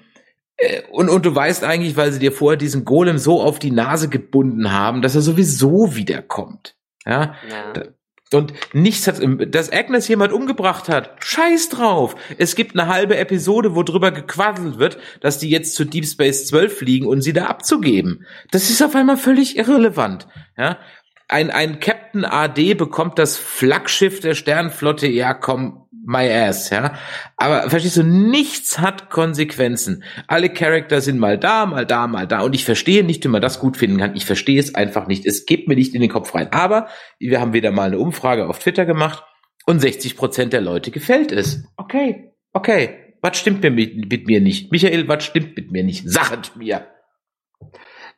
[0.90, 4.08] und, und du weißt eigentlich, weil sie dir vorher diesen Golem so auf die Nase
[4.08, 6.76] gebunden haben, dass er sowieso wiederkommt.
[7.06, 7.82] Ja, Ja.
[8.32, 9.20] und nichts hat,
[9.54, 11.16] dass Agnes jemand umgebracht hat.
[11.24, 12.14] Scheiß drauf.
[12.38, 16.46] Es gibt eine halbe Episode, wo drüber gequasselt wird, dass die jetzt zu Deep Space
[16.46, 18.26] 12 fliegen und sie da abzugeben.
[18.50, 20.28] Das ist auf einmal völlig irrelevant.
[20.58, 20.78] Ja.
[21.26, 26.94] Ein, ein Captain AD bekommt das Flaggschiff der Sternenflotte, ja komm, my ass, ja.
[27.36, 30.04] Aber verstehst du, nichts hat Konsequenzen.
[30.26, 32.40] Alle Charakter sind mal da, mal da, mal da.
[32.40, 34.16] Und ich verstehe nicht, wie man das gut finden kann.
[34.16, 35.26] Ich verstehe es einfach nicht.
[35.26, 36.52] Es geht mir nicht in den Kopf rein.
[36.52, 39.24] Aber wir haben wieder mal eine Umfrage auf Twitter gemacht
[39.66, 41.64] und 60 Prozent der Leute gefällt es.
[41.76, 42.32] Okay.
[42.52, 44.72] Okay, was stimmt mir mit, mit mir nicht?
[44.72, 46.08] Michael, was stimmt mit mir nicht?
[46.08, 46.86] Sachet mir.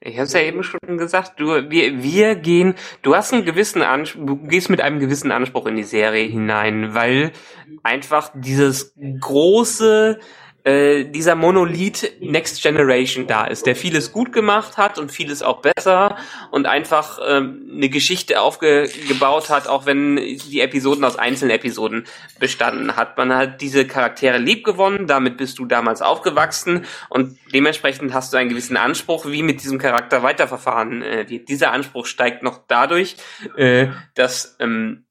[0.04, 3.82] Ich habe es ja eben schon gesagt, du, wir, wir gehen, du hast einen gewissen
[3.82, 7.30] Anspruch, du gehst mit einem gewissen Anspruch in die Serie hinein, weil
[7.84, 10.18] einfach dieses große,
[10.64, 15.60] äh, dieser Monolith Next Generation da ist, der vieles gut gemacht hat und vieles auch
[15.60, 16.16] besser
[16.50, 22.04] und einfach ähm, eine Geschichte aufgebaut hat, auch wenn die Episoden aus einzelnen Episoden
[22.38, 23.18] bestanden hat.
[23.18, 28.36] Man hat diese Charaktere lieb gewonnen, damit bist du damals aufgewachsen und dementsprechend hast du
[28.36, 31.48] einen gewissen Anspruch, wie mit diesem Charakter weiterverfahren äh, wird.
[31.48, 33.16] Dieser Anspruch steigt noch dadurch,
[33.56, 35.06] äh, dass ähm,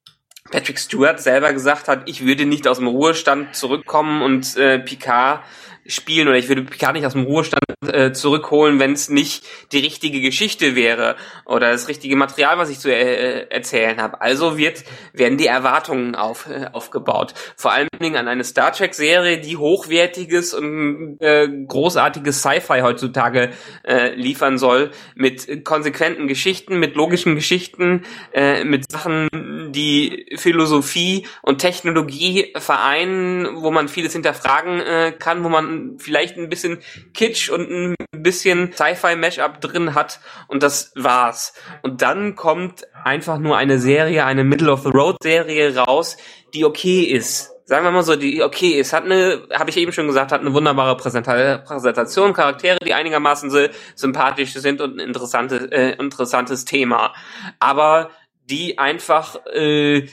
[0.52, 5.42] Patrick Stewart selber gesagt hat, ich würde nicht aus dem Ruhestand zurückkommen und äh, Picard
[5.86, 9.78] spielen oder ich würde Picard nicht aus dem Ruhestand äh, zurückholen, wenn es nicht die
[9.78, 14.20] richtige Geschichte wäre oder das richtige Material, was ich zu äh, erzählen habe.
[14.20, 17.34] Also wird werden die Erwartungen auf, äh, aufgebaut.
[17.56, 23.50] Vor allen Dingen an eine Star Trek Serie, die hochwertiges und äh, großartiges Sci-Fi heutzutage
[23.84, 29.28] äh, liefern soll mit konsequenten Geschichten, mit logischen Geschichten, äh, mit Sachen,
[29.72, 36.48] die Philosophie und Technologie vereinen, wo man vieles hinterfragen äh, kann, wo man vielleicht ein
[36.48, 36.78] bisschen
[37.14, 41.54] Kitsch und ein bisschen Sci-Fi-Mashup drin hat und das war's.
[41.82, 46.16] Und dann kommt einfach nur eine Serie, eine Middle-of-the-Road-Serie raus,
[46.54, 47.50] die okay ist.
[47.64, 50.40] Sagen wir mal so, die okay ist, hat eine, habe ich eben schon gesagt, hat
[50.40, 53.50] eine wunderbare Präsenta Präsentation, Charaktere, die einigermaßen
[53.94, 57.14] sympathisch sind und ein interessantes, äh, interessantes Thema.
[57.60, 58.10] Aber
[58.50, 60.08] die einfach äh,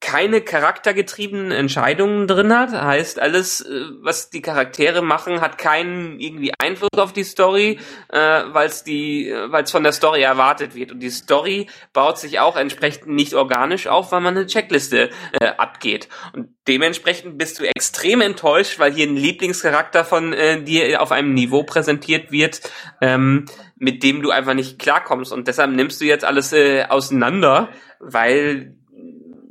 [0.00, 2.72] keine charaktergetriebenen Entscheidungen drin hat.
[2.72, 7.78] Heißt, alles, äh, was die Charaktere machen, hat keinen irgendwie Einfluss auf die Story,
[8.08, 10.90] äh, weil es die, äh, weil von der Story erwartet wird.
[10.90, 15.46] Und die Story baut sich auch entsprechend nicht organisch auf, weil man eine Checkliste äh,
[15.58, 16.08] abgeht.
[16.34, 21.34] Und dementsprechend bist du extrem enttäuscht, weil hier ein Lieblingscharakter von äh, dir auf einem
[21.34, 22.62] Niveau präsentiert wird,
[23.02, 23.44] ähm,
[23.76, 25.30] mit dem du einfach nicht klarkommst.
[25.30, 28.76] Und deshalb nimmst du jetzt alles äh, auseinander, weil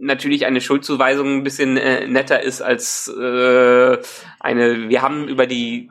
[0.02, 3.98] natürlich eine Schuldzuweisung ein bisschen äh, netter ist als äh,
[4.40, 5.90] eine, wir haben über die,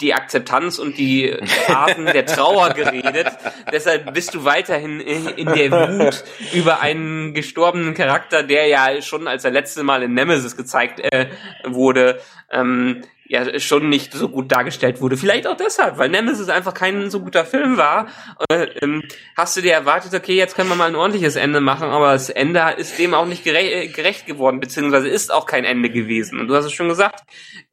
[0.00, 1.36] die Akzeptanz und die
[1.68, 3.26] Arten der Trauer geredet.
[3.72, 9.44] Deshalb bist du weiterhin in der Wut über einen gestorbenen Charakter, der ja schon als
[9.44, 11.26] er letzte Mal in Nemesis gezeigt äh,
[11.64, 15.16] wurde, ähm, ja schon nicht so gut dargestellt wurde.
[15.16, 18.08] Vielleicht auch deshalb, weil Nemesis einfach kein so guter Film war.
[18.50, 19.04] Äh, ähm,
[19.36, 22.28] hast du dir erwartet, okay, jetzt können wir mal ein ordentliches Ende machen, aber das
[22.28, 26.40] Ende ist dem auch nicht gerecht, gerecht geworden, beziehungsweise ist auch kein Ende gewesen.
[26.40, 27.22] Und du hast es schon gesagt,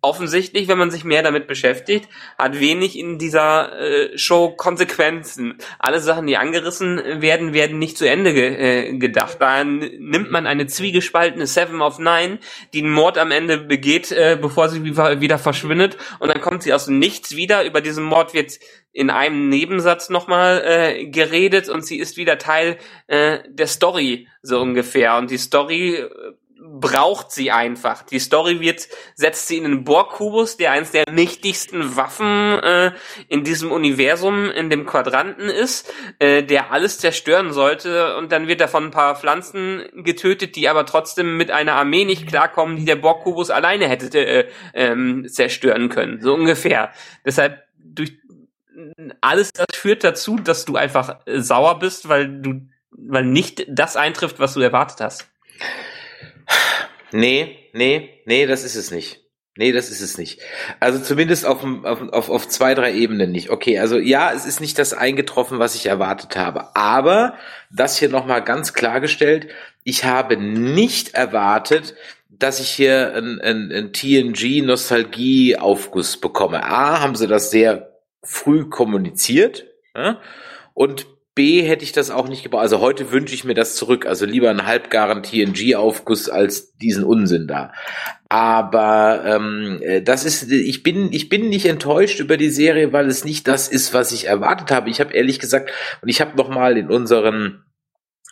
[0.07, 5.57] offensichtlich, wenn man sich mehr damit beschäftigt, hat wenig in dieser äh, Show Konsequenzen.
[5.79, 9.37] Alle Sachen, die angerissen werden, werden nicht zu Ende ge äh, gedacht.
[9.39, 12.39] Da nimmt man eine zwiegespaltene Seven of Nine,
[12.73, 16.73] die einen Mord am Ende begeht, äh, bevor sie wieder verschwindet und dann kommt sie
[16.73, 17.65] aus dem Nichts wieder.
[17.65, 18.59] Über diesen Mord wird
[18.93, 22.77] in einem Nebensatz nochmal äh, geredet und sie ist wieder Teil
[23.07, 25.17] äh, der Story, so ungefähr.
[25.17, 26.09] Und die Story äh,
[26.79, 28.03] braucht sie einfach.
[28.03, 32.91] Die Story wird, setzt sie in den Borg-Kubus, der eins der mächtigsten Waffen äh,
[33.27, 38.61] in diesem Universum, in dem Quadranten ist, äh, der alles zerstören sollte und dann wird
[38.61, 42.85] er von ein paar Pflanzen getötet, die aber trotzdem mit einer Armee nicht klarkommen, die
[42.85, 46.21] der Borg-Kubus alleine hätte äh, ähm, zerstören können.
[46.21, 46.91] So ungefähr.
[47.25, 48.13] Deshalb durch
[49.21, 52.61] alles das führt dazu, dass du einfach sauer bist, weil du
[52.97, 55.29] weil nicht das eintrifft, was du erwartet hast.
[57.11, 59.21] Nee, nee, nee, das ist es nicht.
[59.57, 60.39] Nee, das ist es nicht.
[60.79, 63.49] Also zumindest auf, auf, auf, zwei, drei Ebenen nicht.
[63.49, 66.75] Okay, also ja, es ist nicht das eingetroffen, was ich erwartet habe.
[66.75, 67.33] Aber
[67.71, 69.47] das hier nochmal ganz klargestellt,
[69.83, 71.95] ich habe nicht erwartet,
[72.29, 76.63] dass ich hier ein, ein, ein TNG-Nostalgie-Aufguss bekomme.
[76.63, 79.65] A, haben sie das sehr früh kommuniziert.
[79.95, 80.21] Ja?
[80.75, 81.07] Und
[81.37, 82.63] B hätte ich das auch nicht gebraucht.
[82.63, 84.07] Also heute wünsche ich mir das zurück.
[84.07, 87.73] Also lieber einen halbgaren TNG-Aufguss als diesen Unsinn da.
[88.27, 93.07] Aber ähm, äh, das ist, ich bin, ich bin nicht enttäuscht über die Serie, weil
[93.07, 94.89] es nicht das ist, was ich erwartet habe.
[94.89, 95.69] Ich habe ehrlich gesagt,
[96.01, 97.63] und ich habe noch mal in unseren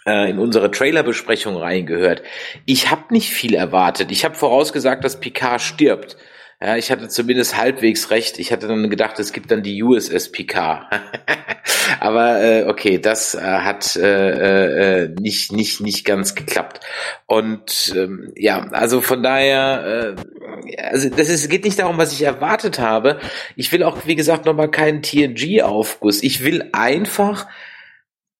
[0.07, 2.23] äh, in unsere Trailerbesprechung reingehört.
[2.65, 4.11] Ich habe nicht viel erwartet.
[4.11, 6.17] Ich habe vorausgesagt, dass Picard stirbt.
[6.59, 8.39] Ja, ich hatte zumindest halbwegs recht.
[8.39, 10.87] Ich hatte dann gedacht, es gibt dann die USS Picard.
[11.99, 16.79] Aber äh, okay, das äh, hat äh, äh, nicht nicht nicht ganz geklappt.
[17.25, 22.21] Und ähm, ja, also von daher, äh, also das ist geht nicht darum, was ich
[22.21, 23.19] erwartet habe.
[23.55, 26.23] Ich will auch, wie gesagt, nochmal keinen TNG-Aufguss.
[26.23, 27.47] Ich will einfach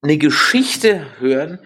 [0.02, 1.60] eine Geschichte hören,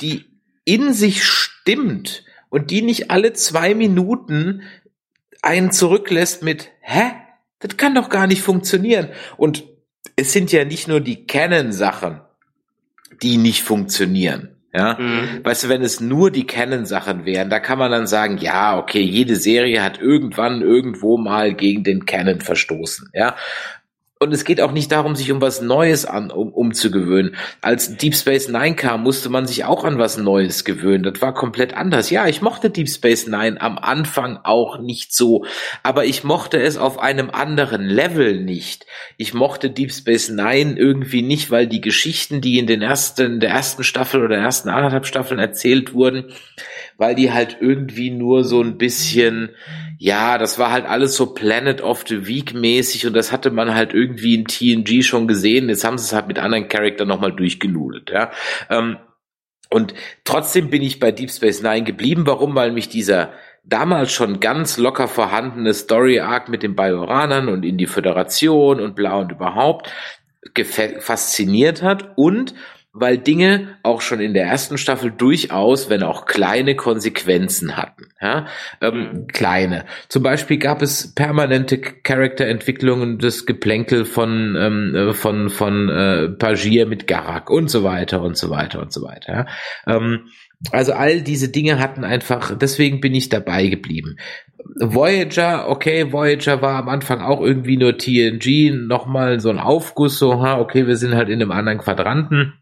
[0.00, 0.26] die
[0.64, 4.62] in sich stimmt und die nicht alle zwei Minuten
[5.42, 7.12] einen zurücklässt mit, hä?
[7.58, 9.08] Das kann doch gar nicht funktionieren.
[9.36, 9.64] Und
[10.16, 12.20] es sind ja nicht nur die Canon-Sachen,
[13.22, 14.50] die nicht funktionieren.
[14.74, 15.40] Ja, Mhm.
[15.42, 19.00] weißt du, wenn es nur die Canon-Sachen wären, da kann man dann sagen, ja, okay,
[19.00, 23.08] jede Serie hat irgendwann irgendwo mal gegen den Canon verstoßen.
[23.14, 23.36] Ja,
[24.18, 27.36] und es geht auch nicht darum, sich um was Neues an, um, umzugewöhnen.
[27.60, 31.02] Als Deep Space Nine kam, musste man sich auch an was Neues gewöhnen.
[31.02, 32.08] Das war komplett anders.
[32.08, 35.44] Ja, ich mochte Deep Space Nine am Anfang auch nicht so,
[35.82, 38.86] aber ich mochte es auf einem anderen Level nicht.
[39.18, 43.50] Ich mochte Deep Space Nine irgendwie nicht, weil die Geschichten, die in den ersten, der
[43.50, 46.32] ersten Staffel oder ersten anderthalb Staffeln erzählt wurden,
[46.98, 49.50] weil die halt irgendwie nur so ein bisschen,
[49.98, 53.74] ja, das war halt alles so Planet of the Week mäßig und das hatte man
[53.74, 55.68] halt irgendwie in TNG schon gesehen.
[55.68, 58.30] Jetzt haben sie es halt mit anderen Charakteren nochmal durchgenudelt, ja.
[58.70, 58.96] Ähm,
[59.68, 59.94] und
[60.24, 62.26] trotzdem bin ich bei Deep Space Nine geblieben.
[62.26, 62.54] Warum?
[62.54, 63.32] Weil mich dieser
[63.64, 68.94] damals schon ganz locker vorhandene Story Arc mit den Bajoranern und in die Föderation und
[68.94, 69.92] bla und überhaupt
[71.00, 72.54] fasziniert hat und
[72.98, 78.06] weil Dinge auch schon in der ersten Staffel durchaus, wenn auch kleine Konsequenzen hatten.
[78.20, 78.46] Ja?
[78.80, 79.84] Ähm, kleine.
[80.08, 86.86] Zum Beispiel gab es permanente Charakterentwicklungen, das Geplänkel von ähm, äh, von von äh, Pagier
[86.86, 89.46] mit Garak und so weiter und so weiter und so weiter.
[89.86, 89.96] Ja?
[89.96, 90.28] Ähm,
[90.72, 94.16] also all diese Dinge hatten einfach, deswegen bin ich dabei geblieben.
[94.80, 100.42] Voyager, okay, Voyager war am Anfang auch irgendwie nur TNG, nochmal so ein Aufguss, so,
[100.42, 102.54] ha, okay, wir sind halt in einem anderen Quadranten.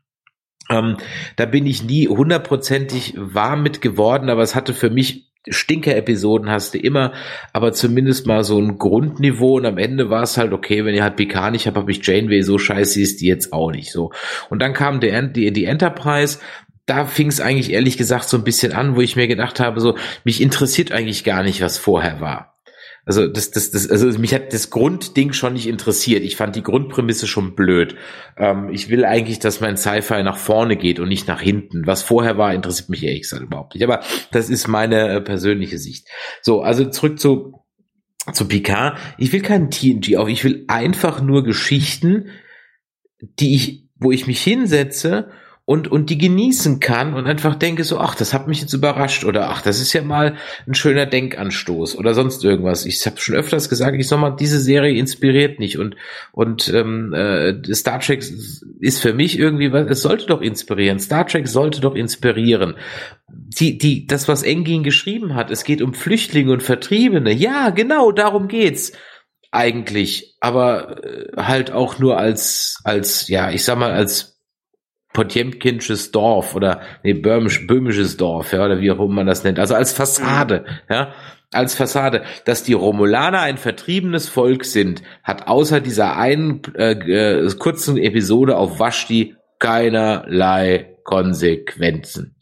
[0.74, 0.96] Ähm,
[1.36, 6.74] da bin ich nie hundertprozentig warm mit geworden, aber es hatte für mich Stinker-Episoden hast
[6.74, 7.12] du immer,
[7.52, 11.02] aber zumindest mal so ein Grundniveau und am Ende war es halt okay, wenn ihr
[11.02, 14.10] halt Picard nicht habt, habe ich Janeway, so scheiße ist die jetzt auch nicht so.
[14.48, 16.38] Und dann kam der, die, die Enterprise,
[16.86, 19.80] da fing es eigentlich ehrlich gesagt so ein bisschen an, wo ich mir gedacht habe,
[19.80, 22.53] so, mich interessiert eigentlich gar nicht, was vorher war.
[23.06, 26.22] Also das, das, das, also mich hat das Grundding schon nicht interessiert.
[26.22, 27.96] Ich fand die Grundprämisse schon blöd.
[28.36, 31.86] Ähm, ich will eigentlich, dass mein Sci-Fi nach vorne geht und nicht nach hinten.
[31.86, 33.84] Was vorher war, interessiert mich ehrlich gesagt überhaupt nicht.
[33.84, 34.00] Aber
[34.32, 36.08] das ist meine äh, persönliche Sicht.
[36.40, 37.64] So, also zurück zu
[38.32, 38.98] zu Picard.
[39.18, 40.28] Ich will keinen TNG auf.
[40.28, 42.30] Ich will einfach nur Geschichten,
[43.20, 45.28] die ich, wo ich mich hinsetze
[45.66, 49.24] und, und die genießen kann und einfach denke so, ach, das hat mich jetzt überrascht
[49.24, 50.36] oder ach, das ist ja mal
[50.66, 52.84] ein schöner Denkanstoß oder sonst irgendwas.
[52.84, 55.96] Ich habe schon öfters gesagt, ich sag mal, diese Serie inspiriert nicht und,
[56.32, 58.22] und ähm, äh, Star Trek
[58.80, 60.98] ist für mich irgendwie was, es sollte doch inspirieren.
[60.98, 62.74] Star Trek sollte doch inspirieren.
[63.28, 67.32] Die, die, das, was Engin geschrieben hat, es geht um Flüchtlinge und Vertriebene.
[67.32, 68.92] Ja, genau, darum geht's
[69.50, 74.33] eigentlich, aber äh, halt auch nur als, als, ja, ich sag mal, als
[75.14, 79.58] Potjemkinsches Dorf oder nee, böhmisch, böhmisches Dorf, ja, oder wie auch immer man das nennt.
[79.58, 81.14] Also als Fassade, ja,
[81.52, 82.24] als Fassade.
[82.44, 88.58] Dass die Romulaner ein vertriebenes Volk sind, hat außer dieser einen äh, äh, kurzen Episode
[88.58, 92.34] auf Vashti keinerlei Konsequenzen.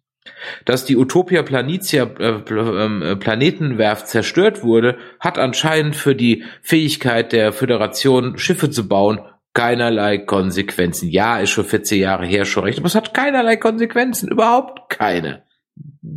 [0.64, 7.32] Dass die Utopia Planitia äh, Pl- äh, Planetenwerft zerstört wurde, hat anscheinend für die Fähigkeit
[7.32, 9.20] der Föderation Schiffe zu bauen
[9.54, 11.08] keinerlei Konsequenzen.
[11.08, 15.44] Ja, ist schon 14 Jahre her schon recht, aber es hat keinerlei Konsequenzen, überhaupt keine.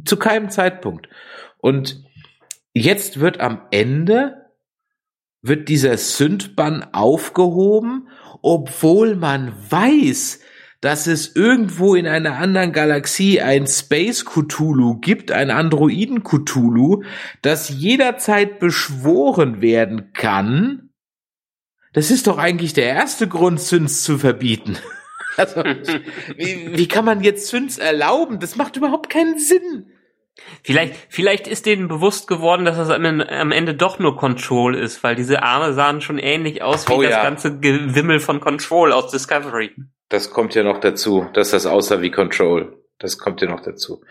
[0.06, 1.10] Zu keinem Zeitpunkt.
[1.58, 2.04] Und
[2.74, 4.46] jetzt wird am Ende
[5.42, 8.08] wird dieser Sündbann aufgehoben,
[8.42, 10.40] obwohl man weiß,
[10.82, 17.04] dass es irgendwo in einer anderen Galaxie ein Space Cthulhu gibt, ein Androiden Cthulhu,
[17.42, 20.85] das jederzeit beschworen werden kann.
[21.96, 24.78] Das ist doch eigentlich der erste Grund, Züns zu verbieten.
[25.38, 25.66] Also,
[26.38, 28.40] wie, wie kann man jetzt Züns erlauben?
[28.40, 29.92] Das macht überhaupt keinen Sinn.
[30.64, 34.78] Vielleicht, vielleicht ist denen bewusst geworden, dass das am Ende, am Ende doch nur Control
[34.78, 37.24] ist, weil diese Arme sahen schon ähnlich aus wie Oh das ja.
[37.24, 39.72] ganze Gewimmel von Control aus Discovery.
[40.08, 42.82] Das kommt ja noch dazu, dass das aussah wie Control.
[42.98, 44.02] Das kommt ja noch dazu.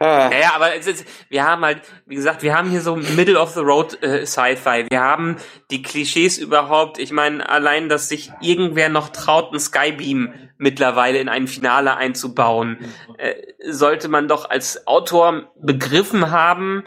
[0.00, 3.38] Ah, Naja, aber es ist, wir haben halt, wie gesagt, wir haben hier so Middle
[3.38, 4.86] of the Road äh, Sci-Fi.
[4.90, 5.36] Wir haben
[5.70, 6.98] die Klischees überhaupt.
[6.98, 12.78] Ich meine, allein, dass sich irgendwer noch traut, einen Skybeam mittlerweile in ein Finale einzubauen,
[13.18, 16.82] äh, sollte man doch als Autor begriffen haben,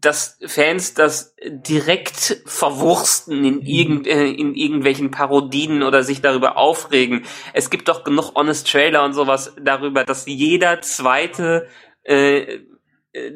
[0.00, 7.24] dass Fans das direkt verwursten in, irgend, äh, in irgendwelchen Parodien oder sich darüber aufregen.
[7.52, 11.66] Es gibt doch genug Honest Trailer und sowas darüber, dass jeder zweite
[12.04, 12.60] äh,
[13.12, 13.32] äh,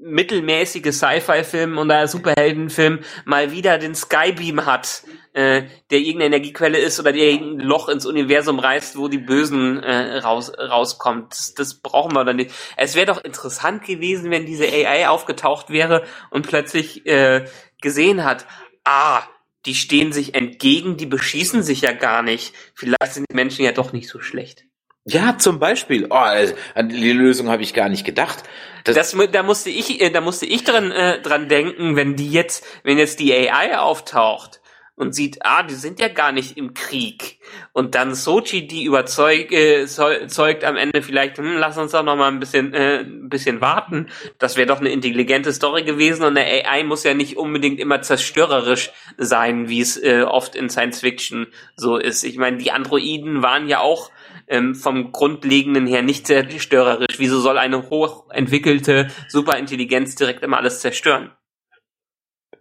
[0.00, 7.12] mittelmäßige Sci-Fi-Film oder Superheldenfilm mal wieder den Skybeam hat, äh, der irgendeine Energiequelle ist oder
[7.12, 11.32] der ein Loch ins Universum reißt, wo die Bösen äh, raus, rauskommt.
[11.32, 12.50] Das, das brauchen wir dann nicht.
[12.76, 17.44] Es wäre doch interessant gewesen, wenn diese AI aufgetaucht wäre und plötzlich äh,
[17.80, 18.46] gesehen hat,
[18.84, 19.22] ah,
[19.66, 22.54] die stehen sich entgegen, die beschießen sich ja gar nicht.
[22.74, 24.64] Vielleicht sind die Menschen ja doch nicht so schlecht.
[25.04, 26.06] Ja, zum Beispiel.
[26.10, 28.42] Oh, also, an die Lösung habe ich gar nicht gedacht.
[28.84, 32.30] Das, Das, da musste ich, äh, da musste ich dran, äh, dran denken, wenn die
[32.30, 34.59] jetzt, wenn jetzt die AI auftaucht
[35.00, 37.38] und sieht, ah, die sind ja gar nicht im Krieg
[37.72, 42.02] und dann Sochi die überzeugt, äh, zeu- zeugt am Ende vielleicht, hm, lass uns doch
[42.02, 44.08] noch mal ein bisschen, äh, ein bisschen warten.
[44.38, 48.02] Das wäre doch eine intelligente Story gewesen und eine AI muss ja nicht unbedingt immer
[48.02, 51.46] zerstörerisch sein, wie es äh, oft in Science Fiction
[51.76, 52.22] so ist.
[52.22, 54.10] Ich meine, die Androiden waren ja auch
[54.48, 57.16] ähm, vom Grundlegenden her nicht zerstörerisch.
[57.16, 61.30] Wieso soll eine hochentwickelte Superintelligenz direkt immer alles zerstören?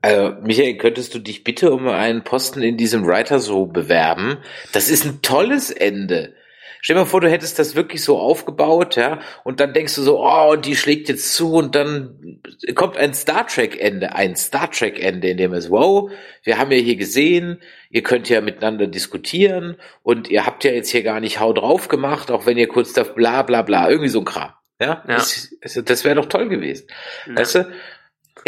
[0.01, 4.37] Also, Michael, könntest du dich bitte um einen Posten in diesem Writer so bewerben?
[4.71, 6.33] Das ist ein tolles Ende.
[6.81, 10.01] Stell dir mal vor, du hättest das wirklich so aufgebaut, ja, und dann denkst du
[10.01, 12.41] so, oh, und die schlägt jetzt zu und dann
[12.73, 16.09] kommt ein Star Trek Ende, ein Star Trek Ende, in dem es, wow,
[16.43, 20.89] wir haben ja hier gesehen, ihr könnt ja miteinander diskutieren und ihr habt ja jetzt
[20.89, 24.09] hier gar nicht Hau drauf gemacht, auch wenn ihr kurz da bla bla bla, irgendwie
[24.09, 24.53] so ein Kram.
[24.81, 25.15] Ja, Ja.
[25.15, 26.87] das, also, das wäre doch toll gewesen.
[27.27, 27.69] Weißt du?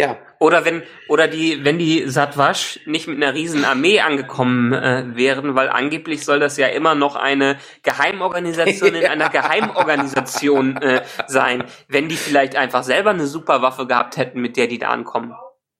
[0.00, 5.04] Ja, Oder wenn, oder die, wenn die Satwasch nicht mit einer riesen Armee angekommen äh,
[5.14, 11.62] wären, weil angeblich soll das ja immer noch eine Geheimorganisation in einer Geheimorganisation äh, sein.
[11.86, 15.32] Wenn die vielleicht einfach selber eine Superwaffe gehabt hätten, mit der die da ankommen.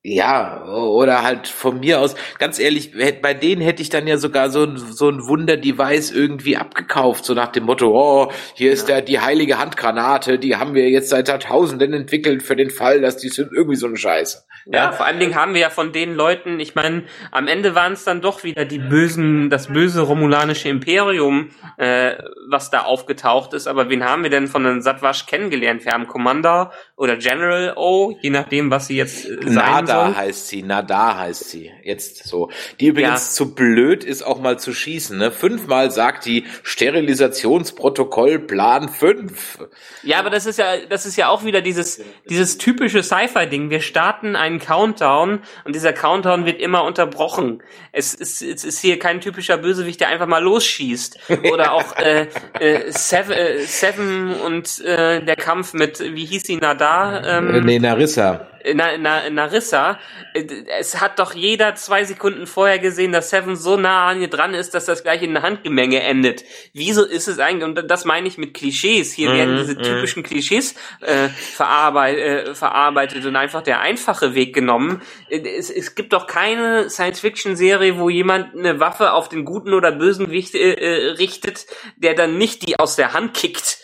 [0.04, 2.92] Ja, oder halt von mir aus, ganz ehrlich,
[3.22, 7.34] bei denen hätte ich dann ja sogar so ein, so ein Wunder-Device irgendwie abgekauft, so
[7.34, 11.28] nach dem Motto, oh, hier ist der, die heilige Handgranate, die haben wir jetzt seit
[11.28, 14.42] Jahrtausenden entwickelt für den Fall, dass die sind irgendwie so eine Scheiße.
[14.66, 17.94] Ja, vor allen Dingen haben wir ja von den Leuten, ich meine, am Ende waren
[17.94, 22.14] es dann doch wieder die bösen, das böse romulanische Imperium, äh,
[22.48, 23.66] was da aufgetaucht ist.
[23.66, 25.84] Aber wen haben wir denn von den Satwasch kennengelernt?
[25.84, 30.16] Wir haben Commander oder General O, je nachdem, was sie jetzt äh, sein Nada soll.
[30.16, 32.50] heißt sie, Nada heißt sie, jetzt so.
[32.80, 33.30] Die übrigens Ja.
[33.34, 35.30] zu blöd ist, auch mal zu schießen, ne?
[35.32, 39.58] Fünfmal sagt die Sterilisationsprotokoll Plan 5.
[40.02, 43.70] Ja, aber das ist ja, das ist ja auch wieder dieses, dieses typische Sci-Fi-Ding.
[43.70, 47.62] Wir starten einen Countdown und dieser Countdown wird immer unterbrochen.
[47.92, 51.18] Es ist, es ist hier kein typischer Bösewicht, der einfach mal losschießt.
[51.52, 52.26] Oder auch äh,
[52.58, 57.38] äh, Seven, äh, Seven und äh, der Kampf mit, wie hieß sie, Nada?
[57.38, 58.48] Ähm, nee, Narissa.
[58.74, 59.98] Na, na, Narissa,
[60.34, 60.44] äh,
[60.78, 64.54] es hat doch jeder zwei Sekunden vorher gesehen, dass Seven so nah an ihr dran
[64.54, 66.44] ist, dass das gleich in einer Handgemenge endet.
[66.72, 70.74] Wieso ist es eigentlich, und das meine ich mit Klischees, hier werden diese typischen Klischees
[71.00, 75.02] äh, verarbeit, äh, verarbeitet und einfach der einfache Weg genommen.
[75.28, 79.92] Äh, Es, es gibt doch keine Science-Fiction-Serie, wo jemand eine Waffe auf den guten oder
[79.92, 83.81] bösen Wicht, äh, äh, richtet, der dann nicht die aus der Hand kickt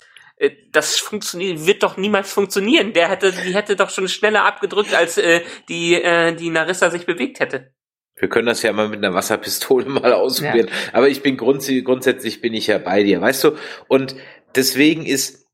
[0.71, 2.93] das funktioniert, wird doch niemals funktionieren.
[2.93, 7.07] Der hätte, die hätte doch schon schneller abgedrückt, als äh, die, äh, die Narissa sich
[7.07, 7.73] bewegt hätte.
[8.17, 10.71] Wir können das ja mal mit einer Wasserpistole mal ausprobieren.
[10.93, 13.57] Aber ich bin grundsätzlich, grundsätzlich bin ich ja bei dir, weißt du?
[13.89, 14.17] Und
[14.55, 15.47] deswegen ist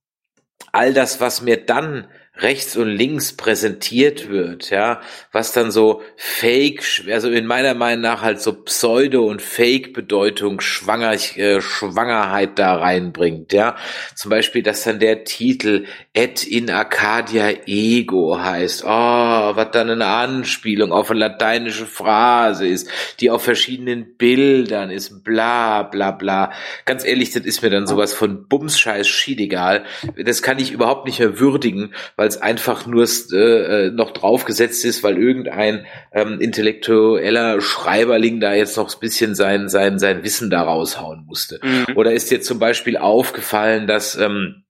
[0.73, 6.83] all das, was mir dann rechts und links präsentiert wird, ja, was dann so Fake,
[7.09, 13.53] also in meiner Meinung nach halt so Pseudo- und Fake-Bedeutung Schwanger, äh, Schwangerheit da reinbringt,
[13.53, 13.77] ja.
[14.17, 20.07] Zum Beispiel, dass dann der Titel Et in Arcadia Ego heißt, oh, was dann eine
[20.07, 22.89] Anspielung auf eine lateinische Phrase ist,
[23.21, 26.53] die auf verschiedenen Bildern ist, bla, bla, bla.
[26.85, 29.85] Ganz ehrlich, das ist mir dann sowas von Bumsscheiß schiedegal.
[30.17, 35.03] Das kann ich überhaupt nicht mehr würdigen, weil es einfach nur äh, noch draufgesetzt ist,
[35.03, 40.63] weil irgendein ähm, intellektueller Schreiberling da jetzt noch ein bisschen sein, sein, sein Wissen da
[40.63, 41.61] raushauen musste.
[41.63, 41.97] Mhm.
[41.97, 44.65] Oder ist dir zum Beispiel aufgefallen, dass ähm,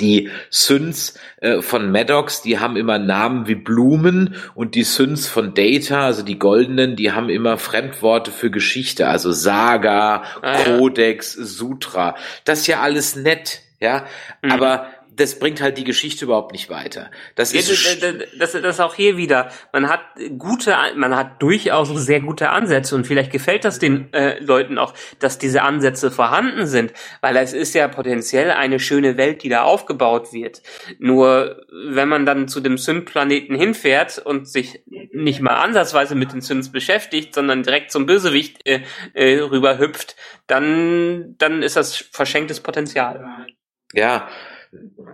[0.00, 5.54] die Synths äh, von Maddox, die haben immer Namen wie Blumen und die Synths von
[5.54, 10.78] Data, also die goldenen, die haben immer Fremdworte für Geschichte, also Saga, Ah, ja.
[10.78, 12.16] Codex, Sutra.
[12.44, 14.06] Das ist ja alles nett, ja,
[14.42, 14.50] Mhm.
[14.50, 14.86] aber
[15.16, 17.10] das bringt halt die Geschichte überhaupt nicht weiter.
[17.34, 19.50] Das ist das, das, das, das auch hier wieder.
[19.72, 20.00] Man hat
[20.38, 24.94] gute, man hat durchaus sehr gute Ansätze und vielleicht gefällt das den äh, Leuten auch,
[25.18, 29.62] dass diese Ansätze vorhanden sind, weil es ist ja potenziell eine schöne Welt, die da
[29.62, 30.62] aufgebaut wird.
[30.98, 36.42] Nur wenn man dann zu dem Synth-Planeten hinfährt und sich nicht mal ansatzweise mit den
[36.42, 38.82] Synths beschäftigt, sondern direkt zum Bösewicht äh,
[39.14, 43.46] äh, rüberhüpft, dann dann ist das verschenktes Potenzial.
[43.92, 44.28] Ja,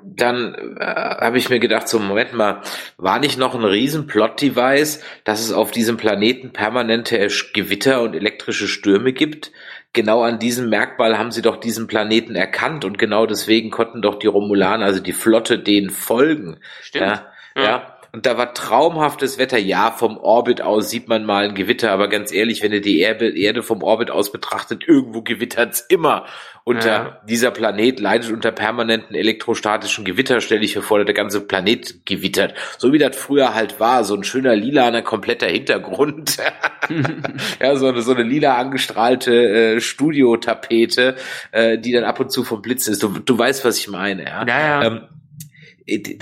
[0.05, 2.63] dann äh, habe ich mir gedacht, so Moment mal,
[2.97, 8.69] war nicht noch ein riesen Plot-Device, dass es auf diesem Planeten permanente Gewitter und elektrische
[8.69, 9.53] Stürme gibt?
[9.93, 14.19] Genau an diesem Merkmal haben sie doch diesen Planeten erkannt und genau deswegen konnten doch
[14.19, 16.59] die Romulaner, also die Flotte, denen folgen.
[16.81, 17.07] Stimmt.
[17.07, 17.63] Ja, ja.
[17.63, 17.91] ja.
[18.15, 19.57] Und da war traumhaftes Wetter.
[19.57, 23.01] Ja, vom Orbit aus sieht man mal ein Gewitter, aber ganz ehrlich, wenn ihr die
[23.01, 26.27] Erde vom Orbit aus betrachtet, irgendwo gewittert's immer.
[26.65, 27.21] Unter ja.
[27.27, 32.55] dieser Planet leidet unter permanenten elektrostatischen Gewitter, stelle ich mir vor, der ganze Planet gewittert.
[32.77, 36.37] So wie das früher halt war, so ein schöner lilaner, kompletter Hintergrund.
[37.61, 41.17] ja, so eine, so eine lila angestrahlte äh, Studiotapete,
[41.51, 43.03] äh, die dann ab und zu vom Blitz ist.
[43.03, 44.47] Du, du weißt, was ich meine, ja.
[44.47, 44.85] ja, ja.
[44.85, 45.01] Ähm,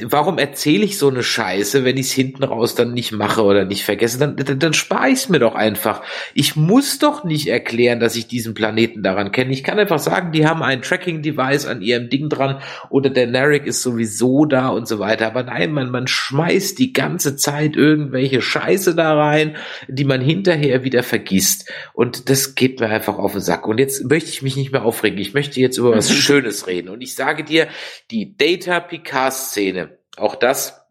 [0.02, 3.64] warum erzähle ich so eine Scheiße, wenn ich es hinten raus dann nicht mache oder
[3.64, 4.18] nicht vergesse?
[4.18, 6.02] Dann, dann, dann spare ich es mir doch einfach.
[6.34, 9.52] Ich muss doch nicht erklären, dass ich diesen Planeten daran kenne.
[9.52, 13.66] Ich kann einfach sagen, die haben ein Tracking-Device an ihrem Ding dran oder der Narek
[13.66, 15.26] ist sowieso da und so weiter.
[15.26, 19.56] Aber nein, man, man schmeißt die ganze Zeit irgendwelche Scheiße da rein,
[19.88, 21.70] die man hinterher wieder vergisst.
[21.92, 23.66] Und das geht mir einfach auf den Sack.
[23.66, 25.18] Und jetzt möchte ich mich nicht mehr aufregen.
[25.18, 26.88] Ich möchte jetzt über was Schönes reden.
[26.88, 27.68] Und ich sage dir,
[28.10, 29.30] die Data Picard
[29.60, 29.98] Szene.
[30.16, 30.86] Auch das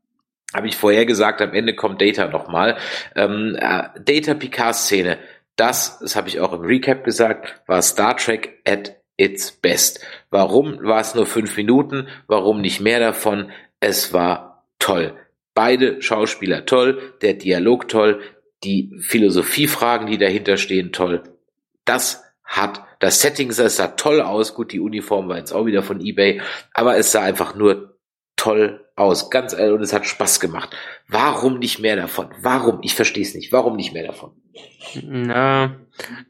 [0.53, 2.77] habe ich vorher gesagt, am Ende kommt Data nochmal.
[3.15, 5.17] Ähm, äh, Data Picard-Szene,
[5.55, 10.05] das, das habe ich auch im Recap gesagt, war Star Trek at its best.
[10.29, 12.07] Warum war es nur fünf Minuten?
[12.27, 13.51] Warum nicht mehr davon?
[13.79, 15.17] Es war toll.
[15.55, 18.21] Beide Schauspieler toll, der Dialog toll,
[18.63, 21.23] die Philosophiefragen, die dahinter stehen, toll.
[21.85, 24.53] Das hat das Setting es sah toll aus.
[24.53, 26.41] Gut, die Uniform war jetzt auch wieder von eBay,
[26.73, 27.88] aber es sah einfach nur
[28.39, 29.29] toll aus.
[29.29, 30.75] Ganz ehrlich, und es hat Spaß gemacht.
[31.07, 32.29] Warum nicht mehr davon?
[32.41, 32.79] Warum?
[32.81, 33.51] Ich verstehe es nicht.
[33.51, 34.31] Warum nicht mehr davon?
[35.03, 35.75] Na,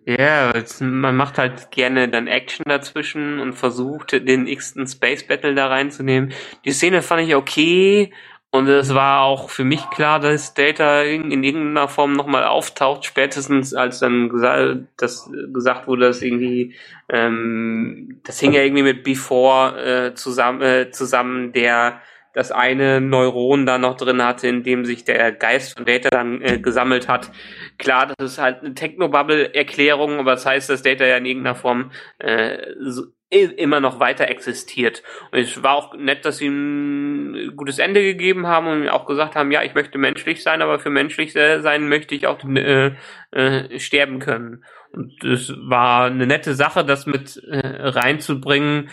[0.05, 5.67] ja, man macht halt gerne dann Action dazwischen und versucht den x-ten Space Battle da
[5.67, 6.33] reinzunehmen.
[6.65, 8.11] Die Szene fand ich okay
[8.51, 13.05] und es war auch für mich klar, dass Data in, in irgendeiner Form nochmal auftaucht,
[13.05, 16.73] spätestens als dann gesagt, das gesagt wurde, dass irgendwie,
[17.09, 22.01] ähm, das hing ja irgendwie mit Before äh, zusammen, äh, zusammen, der
[22.33, 26.41] das eine Neuron da noch drin hatte, in dem sich der Geist von Data dann
[26.41, 27.31] äh, gesammelt hat.
[27.77, 31.91] Klar, das ist halt eine Technobubble-Erklärung, aber das heißt, dass Data ja in irgendeiner Form
[32.19, 35.03] äh, so, immer noch weiter existiert.
[35.31, 39.35] Und es war auch nett, dass sie ein gutes Ende gegeben haben und auch gesagt
[39.35, 42.95] haben, ja, ich möchte menschlich sein, aber für menschlich sein möchte ich auch äh,
[43.31, 44.63] äh, sterben können.
[44.91, 48.89] Und es war eine nette Sache, das mit äh, reinzubringen.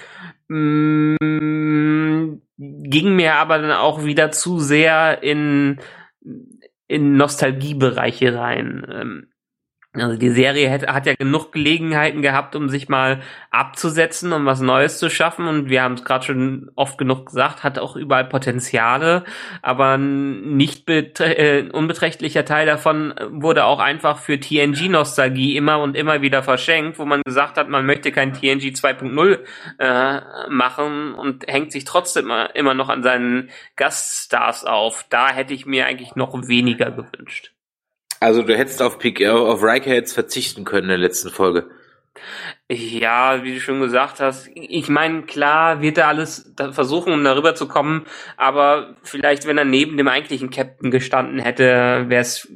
[0.49, 1.17] Mm,
[2.59, 5.81] ging mir aber dann auch wieder zu sehr in
[6.89, 8.87] in Nostalgiebereiche rein.
[8.89, 9.27] Ähm,
[10.01, 14.61] also die Serie hat, hat ja genug Gelegenheiten gehabt, um sich mal abzusetzen, um was
[14.61, 15.47] Neues zu schaffen.
[15.47, 19.25] Und wir haben es gerade schon oft genug gesagt, hat auch überall Potenziale,
[19.63, 26.43] aber nicht äh, unbeträchtlicher Teil davon wurde auch einfach für TNG-Nostalgie immer und immer wieder
[26.43, 29.39] verschenkt, wo man gesagt hat, man möchte kein TNG 2.0
[29.79, 35.07] äh, machen und hängt sich trotzdem immer noch an seinen Gaststars auf.
[35.09, 37.56] Da hätte ich mir eigentlich noch weniger gewünscht.
[38.21, 41.71] Also du hättest auf, Pik auf Riker jetzt verzichten können in der letzten Folge.
[42.69, 47.55] Ja, wie du schon gesagt hast, ich meine, klar wird er alles versuchen, um darüber
[47.55, 48.07] zu kommen,
[48.37, 52.49] aber vielleicht, wenn er neben dem eigentlichen Captain gestanden hätte, wäre es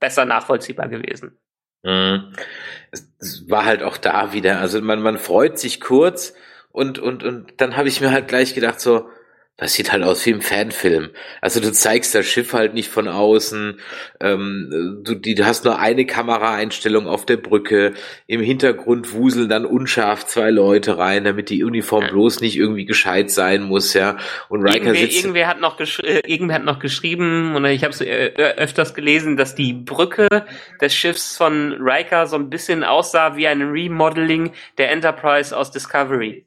[0.00, 1.36] besser nachvollziehbar gewesen.
[1.82, 2.32] Mhm.
[2.90, 6.34] Es war halt auch da wieder, also man, man freut sich kurz
[6.70, 9.08] und, und, und dann habe ich mir halt gleich gedacht so,
[9.58, 11.10] das sieht halt aus wie im Fanfilm.
[11.40, 13.80] Also du zeigst das Schiff halt nicht von außen.
[14.20, 17.92] Ähm, du, die, du hast nur eine Kameraeinstellung auf der Brücke.
[18.28, 22.10] Im Hintergrund wuseln dann unscharf zwei Leute rein, damit die Uniform ja.
[22.10, 24.16] bloß nicht irgendwie gescheit sein muss, ja.
[24.48, 25.16] Und Riker irgendwer, sitzt.
[25.16, 28.94] Irgendwer hat noch, geschri äh, irgendwer hat noch geschrieben, oder ich habe es äh, öfters
[28.94, 30.28] gelesen, dass die Brücke
[30.80, 36.46] des Schiffs von Riker so ein bisschen aussah wie ein Remodeling der Enterprise aus Discovery.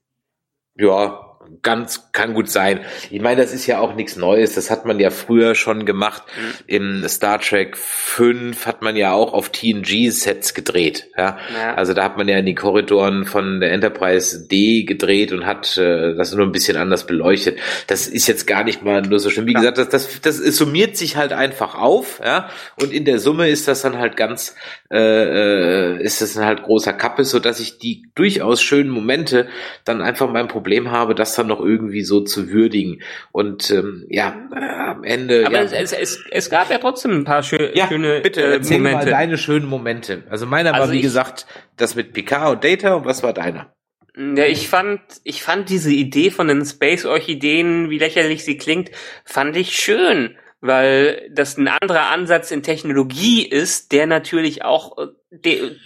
[0.76, 1.31] Ja,
[1.62, 2.82] ganz, kann gut sein.
[3.10, 4.56] Ich meine, das ist ja auch nichts Neues.
[4.56, 6.24] Das hat man ja früher schon gemacht.
[6.36, 6.54] Mhm.
[6.68, 11.10] Im Star Trek 5 hat man ja auch auf TNG-Sets gedreht.
[11.18, 11.38] Ja?
[11.54, 11.76] ja?
[11.76, 15.78] Also da hat man ja in die Korridoren von der Enterprise D gedreht und hat
[15.78, 17.60] äh, das nur ein bisschen anders beleuchtet.
[17.88, 19.46] Das ist jetzt gar nicht mal nur so schlimm.
[19.48, 19.60] Wie ja.
[19.60, 22.50] gesagt, das, das, das summiert sich halt einfach auf, ja.
[22.82, 24.56] Und in der Summe ist das dann halt ganz,
[24.92, 29.48] äh, äh ist das dann halt großer Kappe, so dass ich die durchaus schönen Momente
[29.86, 33.02] dann einfach mein Problem habe, dass dann noch irgendwie so zu würdigen.
[33.32, 35.46] Und ähm, ja, äh, am Ende.
[35.46, 35.64] Aber ja.
[35.64, 38.80] es, es, es gab ja trotzdem ein paar schö ja, schöne bitte, äh, Momente.
[38.80, 40.24] mal deine schönen Momente.
[40.30, 41.46] Also meiner Also war, wie ich- gesagt,
[41.78, 43.74] das mit Picard und Data und was war deiner?
[44.18, 48.92] Ja, ich fand, ich fand diese Idee von den Space-Orchideen, wie lächerlich sie klingt,
[49.24, 55.08] fand ich schön, weil das ein anderer Ansatz in Technologie ist, der natürlich auch äh,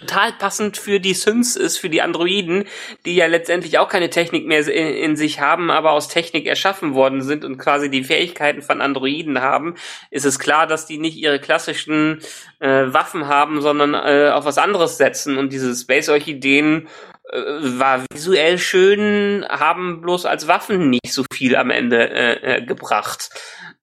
[0.00, 2.64] total passend für die Synths ist, für die Androiden,
[3.06, 6.94] die ja letztendlich auch keine Technik mehr in, in sich haben, aber aus Technik erschaffen
[6.94, 9.76] worden sind und quasi die Fähigkeiten von Androiden haben,
[10.10, 12.20] ist es klar, dass die nicht ihre klassischen
[12.58, 16.88] äh, Waffen haben, sondern äh, auf was anderes setzen und diese Space-Orchideen
[17.30, 17.38] äh,
[17.78, 23.30] war visuell schön, haben bloß als Waffen nicht so viel am Ende äh, äh, gebracht.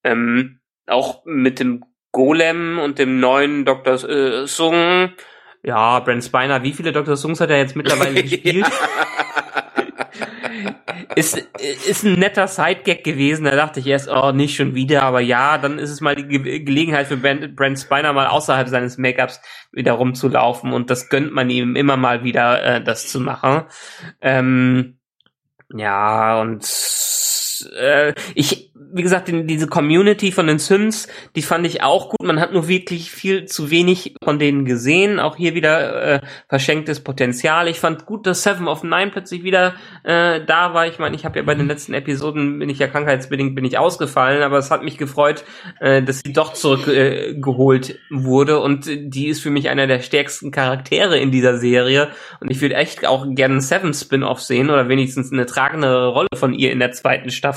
[0.03, 3.95] Ähm, auch mit dem Golem und dem neuen Dr.
[4.07, 5.09] Äh, Sung.
[5.63, 7.15] Ja, Brent Spiner, wie viele Dr.
[7.15, 8.67] Sungs hat er jetzt mittlerweile gespielt?
[11.15, 11.37] ist,
[11.87, 13.45] ist ein netter Sidegag gewesen.
[13.45, 15.03] Da dachte ich erst, oh, nicht schon wieder.
[15.03, 18.67] Aber ja, dann ist es mal die Ge Gelegenheit für Brent, Brent Spiner mal außerhalb
[18.67, 20.73] seines Make-ups wieder rumzulaufen.
[20.73, 23.63] Und das gönnt man ihm immer mal wieder, äh, das zu machen.
[24.21, 24.99] Ähm,
[25.73, 26.63] ja, und
[27.65, 32.23] äh, ich, wie gesagt, in, diese Community von den Sims, die fand ich auch gut.
[32.23, 35.19] Man hat nur wirklich viel zu wenig von denen gesehen.
[35.19, 37.67] Auch hier wieder äh, verschenktes Potenzial.
[37.67, 40.87] Ich fand gut, dass Seven of Nine plötzlich wieder äh, da war.
[40.87, 43.77] Ich meine, ich habe ja bei den letzten Episoden bin ich ja krankheitsbedingt bin ich
[43.77, 45.43] ausgefallen, aber es hat mich gefreut,
[45.79, 50.51] äh, dass sie doch zurückgeholt äh, wurde und die ist für mich einer der stärksten
[50.51, 52.09] Charaktere in dieser Serie
[52.39, 56.53] und ich würde echt auch gerne Seven Spin-off sehen oder wenigstens eine tragende Rolle von
[56.53, 57.52] ihr in der zweiten Staffel.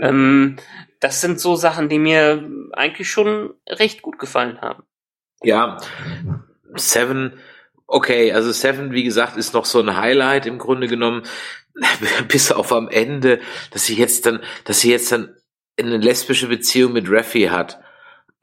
[0.00, 0.56] Ähm,
[1.00, 4.84] das sind so Sachen, die mir eigentlich schon recht gut gefallen haben.
[5.42, 5.78] Ja,
[6.76, 7.38] Seven,
[7.86, 11.24] okay, also Seven, wie gesagt, ist noch so ein Highlight im Grunde genommen,
[12.28, 13.40] bis auf am Ende,
[13.72, 15.34] dass sie jetzt dann, dass sie jetzt dann
[15.78, 17.81] eine lesbische Beziehung mit Raffi hat.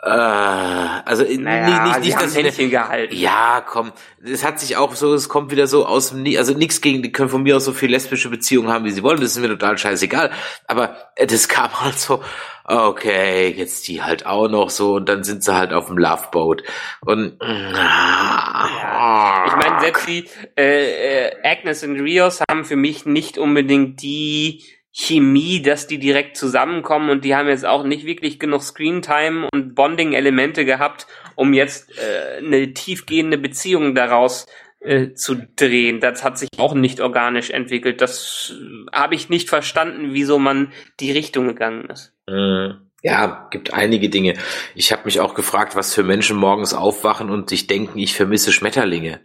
[0.01, 3.13] Äh, also Naja, nicht, nicht, haben dass Händchen gehalten.
[3.13, 3.91] ja, komm,
[4.23, 7.11] es hat sich auch so, es kommt wieder so aus dem, also nichts gegen, die
[7.11, 9.49] können von mir aus so viel lesbische Beziehungen haben, wie sie wollen, das ist mir
[9.49, 10.31] total scheißegal,
[10.67, 12.23] aber äh, das kam halt so,
[12.63, 16.63] okay, jetzt die halt auch noch so und dann sind sie halt auf dem Loveboat
[17.01, 20.25] und Ja, ich meine, selbst die
[20.57, 26.35] äh, äh, Agnes und Rios haben für mich nicht unbedingt die Chemie, dass die direkt
[26.35, 31.91] zusammenkommen und die haben jetzt auch nicht wirklich genug Screentime und Bonding-Elemente gehabt, um jetzt
[31.97, 34.47] äh, eine tiefgehende Beziehung daraus
[34.81, 35.99] äh, zu drehen.
[35.99, 38.01] Das hat sich auch nicht organisch entwickelt.
[38.01, 42.13] Das äh, habe ich nicht verstanden, wieso man die Richtung gegangen ist.
[42.27, 42.71] Mm,
[43.03, 44.33] Ja, gibt einige Dinge.
[44.75, 48.51] Ich habe mich auch gefragt, was für Menschen morgens aufwachen und sich denken, ich vermisse
[48.51, 49.19] Schmetterlinge.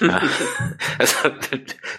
[0.98, 1.30] Also,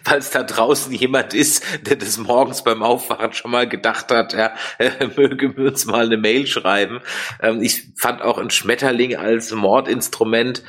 [0.03, 4.53] falls da draußen jemand ist, der das morgens beim Aufwachen schon mal gedacht hat, ja,
[4.77, 7.01] äh, möge mir uns mal eine Mail schreiben.
[7.41, 10.63] Ähm, ich fand auch ein Schmetterling als Mordinstrument.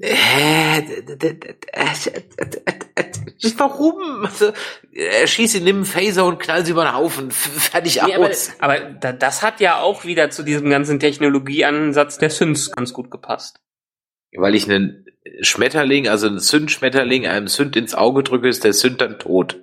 [0.00, 0.82] Äh,
[3.56, 4.24] Warum?
[4.24, 4.52] Also,
[4.92, 7.30] Er schießt ihn, nimm einen Phaser und knall sie über den Haufen.
[7.30, 8.52] Fertig Nee, aber aus.
[8.60, 13.10] aber da, das hat ja auch wieder zu diesem ganzen Technologieansatz der Synths ganz gut
[13.10, 13.60] gepasst.
[14.36, 15.06] Weil ich einen
[15.40, 19.58] Schmetterling, also einen Sündschmetterling, einem Sünd ins Auge drücke, ist der Sünd dann tot.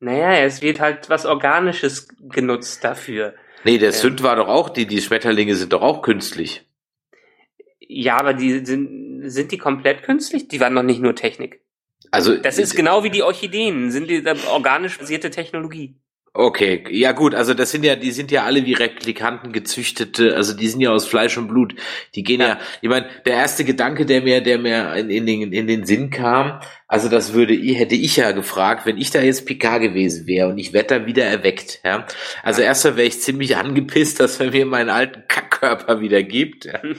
[0.00, 3.34] Naja, es wird halt was Organisches genutzt dafür.
[3.64, 3.96] Nee, der Ja.
[3.96, 6.64] Sünd war doch auch, die, die Schmetterlinge sind doch auch künstlich.
[7.80, 10.46] Ja, aber die sind, sind die komplett künstlich?
[10.48, 11.60] Die waren doch nicht nur Technik.
[12.10, 15.96] Also, Das ist genau wie die Orchideen, sind die organisch basierte Technologie.
[16.40, 20.56] Okay, ja gut, also das sind ja, die sind ja alle wie Replikanten gezüchtete, also
[20.56, 21.74] die sind ja aus Fleisch und Blut.
[22.14, 22.58] Die gehen ja, Ja.
[22.80, 26.10] ich meine, der erste Gedanke, der mir, der mir in, in, den, in den Sinn
[26.10, 30.26] kam, also das würde ich, hätte ich ja gefragt, wenn ich da jetzt Picard gewesen
[30.26, 32.06] wäre und ich werde da wieder erweckt, ja.
[32.42, 36.64] Also erstmal wäre ich ziemlich angepisst, dass er mir meinen alten Kackkörper wieder gibt.
[36.64, 36.80] Ja.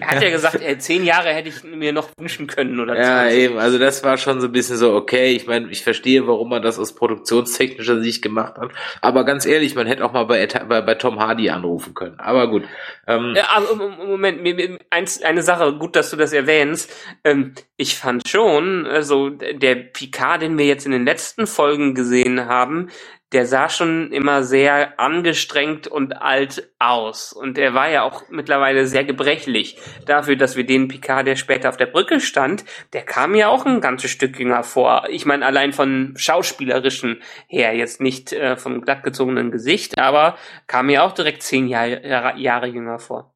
[0.00, 3.24] Er hat ja gesagt, ey, zehn Jahre hätte ich mir noch wünschen können oder Ja,
[3.24, 3.38] 20.
[3.38, 6.48] eben, also das war schon so ein bisschen so, okay, ich meine, ich verstehe, warum
[6.48, 8.70] man das aus produktionstechnischer Sicht gemacht hat,
[9.02, 12.48] aber ganz ehrlich, man hätte auch mal bei, bei, bei Tom Hardy anrufen können, aber
[12.48, 12.64] gut.
[13.06, 16.90] Ähm, Ja, im Moment, mir- mir- eins, eine Sache, gut, dass du das erwähnst.
[17.22, 18.86] Ähm, ich fand schon,
[19.16, 22.90] also der Picard, den wir jetzt in den letzten Folgen gesehen haben,
[23.32, 27.32] der sah schon immer sehr angestrengt und alt aus.
[27.32, 29.78] Und er war ja auch mittlerweile sehr gebrechlich.
[30.06, 33.66] Dafür, dass wir den Picard, der später auf der Brücke stand, der kam ja auch
[33.66, 35.08] ein ganzes Stück jünger vor.
[35.10, 40.36] Ich meine, allein von schauspielerischen her, jetzt nicht äh, vom glattgezogenen Gesicht, aber
[40.68, 43.35] kam mir auch direkt zehn Jahre, Jahre jünger vor.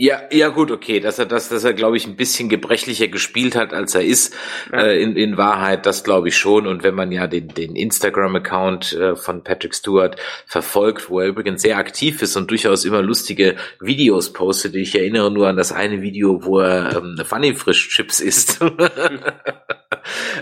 [0.00, 3.56] Ja, ja gut, okay, dass er das, dass er glaube ich ein bisschen gebrechlicher gespielt
[3.56, 4.32] hat, als er ist.
[4.72, 4.82] Ja.
[4.82, 6.68] Äh, in, in Wahrheit, das glaube ich schon.
[6.68, 11.62] Und wenn man ja den, den Instagram-Account äh, von Patrick Stewart verfolgt, wo er übrigens
[11.62, 14.76] sehr aktiv ist und durchaus immer lustige Videos postet.
[14.76, 18.60] Ich erinnere nur an das eine Video, wo er ähm, Funny Frisch Chips isst.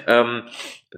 [0.07, 0.43] ähm,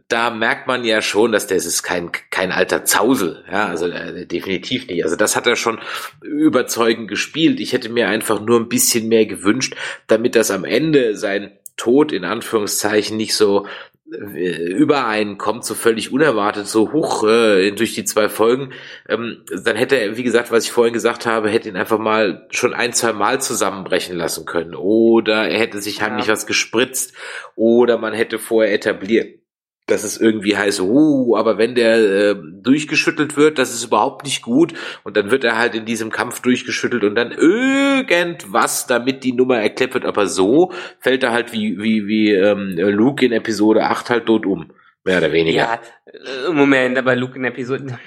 [0.08, 4.26] da merkt man ja schon, dass das ist kein, kein alter Zausel, ja, also äh,
[4.26, 5.02] definitiv nicht.
[5.02, 5.80] Also das hat er schon
[6.22, 7.58] überzeugend gespielt.
[7.60, 9.74] Ich hätte mir einfach nur ein bisschen mehr gewünscht,
[10.06, 13.66] damit das am Ende sein Tod in Anführungszeichen nicht so
[14.12, 18.72] äh, über einen kommt, so völlig unerwartet, so hoch äh, durch die zwei Folgen,
[19.08, 22.46] ähm, dann hätte er, wie gesagt, was ich vorhin gesagt habe, hätte ihn einfach mal
[22.50, 24.74] schon ein, zwei Mal zusammenbrechen lassen können.
[24.74, 26.32] Oder er hätte sich heimlich ja.
[26.32, 27.14] was gespritzt.
[27.54, 29.40] Oder man hätte vorher etabliert,
[29.88, 34.42] dass es irgendwie heißt, uh, aber wenn der äh, durchgeschüttelt wird, das ist überhaupt nicht
[34.42, 34.74] gut.
[35.02, 39.58] Und dann wird er halt in diesem Kampf durchgeschüttelt und dann irgendwas, damit die Nummer
[39.58, 44.10] erklärt wird, aber so fällt er halt wie wie wie ähm, Luke in Episode 8
[44.10, 44.70] halt tot um,
[45.04, 45.58] mehr oder weniger.
[45.58, 47.98] Ja, äh, Moment, aber Luke in Episode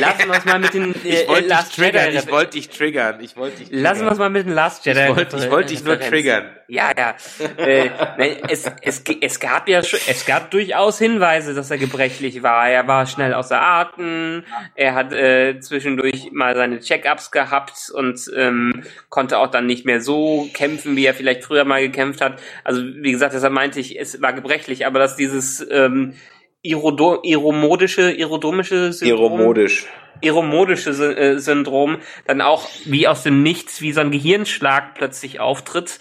[0.00, 2.18] Lassen wir es mal mit den äh, ich wollte Last dich triggern, Jedi.
[2.18, 3.20] Ich wollte dich triggern.
[3.20, 3.82] Ich wollte dich triggern.
[3.82, 5.00] Lassen wir es mal mit den Last Jedi.
[5.00, 6.50] Ich wollte wollt dich nur triggern.
[6.68, 7.14] Ja, ja.
[7.58, 12.42] äh, nein, es, es, es gab ja schon, es gab durchaus Hinweise, dass er gebrechlich
[12.42, 12.68] war.
[12.68, 14.44] Er war schnell außer Atem.
[14.74, 20.00] Er hat äh, zwischendurch mal seine Check-ups gehabt und ähm, konnte auch dann nicht mehr
[20.00, 22.40] so kämpfen, wie er vielleicht früher mal gekämpft hat.
[22.64, 26.14] Also wie gesagt, deshalb meinte ich, es war gebrechlich, aber dass dieses ähm,
[26.62, 29.32] Irodo iromodische, irodomische Syndrom.
[29.32, 29.86] Iromodisch.
[30.20, 35.98] Iromodische äh, Syndrom dann auch wie aus dem Nichts, wie so ein Gehirnschlag plötzlich auftritt.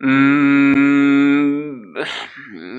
[0.00, 1.96] Mm,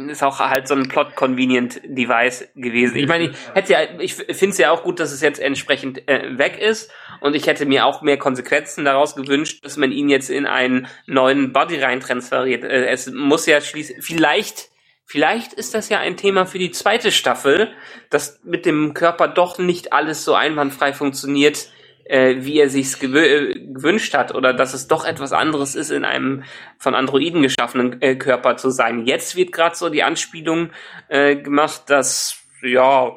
[0.09, 2.97] ist auch halt so ein Plot-Convenient-Device gewesen.
[2.97, 6.05] Ich meine, ich hätte ja, ich finde es ja auch gut, dass es jetzt entsprechend
[6.09, 10.09] äh, weg ist und ich hätte mir auch mehr Konsequenzen daraus gewünscht, dass man ihn
[10.09, 12.65] jetzt in einen neuen Body rein transferiert.
[12.65, 14.72] Äh, es muss ja schließlich, vielleicht
[15.13, 17.71] Vielleicht ist das ja ein Thema für die zweite Staffel,
[18.09, 21.67] dass mit dem Körper doch nicht alles so einwandfrei funktioniert,
[22.05, 25.91] äh, wie er sich's gewö äh, gewünscht hat, oder dass es doch etwas anderes ist,
[25.91, 26.45] in einem
[26.79, 29.05] von Androiden geschaffenen äh, Körper zu sein.
[29.05, 30.71] Jetzt wird gerade so die Anspielung
[31.09, 33.11] äh, gemacht, dass ja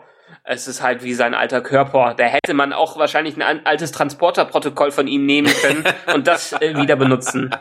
[0.44, 2.12] es ist halt wie sein alter Körper.
[2.14, 5.84] Da hätte man auch wahrscheinlich ein altes Transporterprotokoll von ihm nehmen können
[6.14, 7.54] und das äh, wieder benutzen.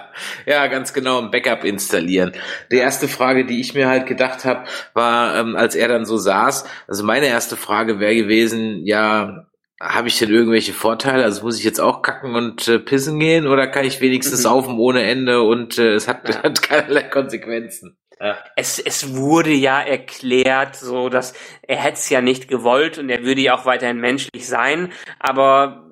[0.46, 2.32] Ja, ganz genau, ein Backup installieren.
[2.70, 6.16] Die erste Frage, die ich mir halt gedacht habe, war, ähm, als er dann so
[6.16, 9.46] saß, also meine erste Frage wäre gewesen, ja,
[9.80, 11.24] habe ich denn irgendwelche Vorteile?
[11.24, 14.42] Also muss ich jetzt auch kacken und äh, pissen gehen oder kann ich wenigstens mhm.
[14.42, 16.42] saufen ohne Ende und äh, es hat, ja.
[16.42, 17.96] hat keinerlei Konsequenzen?
[18.18, 18.38] Ja.
[18.56, 23.24] Es, es wurde ja erklärt, so dass er hätte es ja nicht gewollt und er
[23.24, 25.85] würde ja auch weiterhin menschlich sein, aber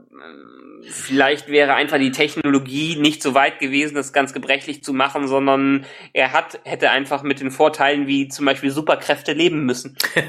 [0.89, 5.87] vielleicht wäre einfach die Technologie nicht so weit gewesen, das ganz gebrechlich zu machen, sondern
[6.12, 9.97] er hat, hätte einfach mit den Vorteilen wie zum Beispiel Superkräfte leben müssen.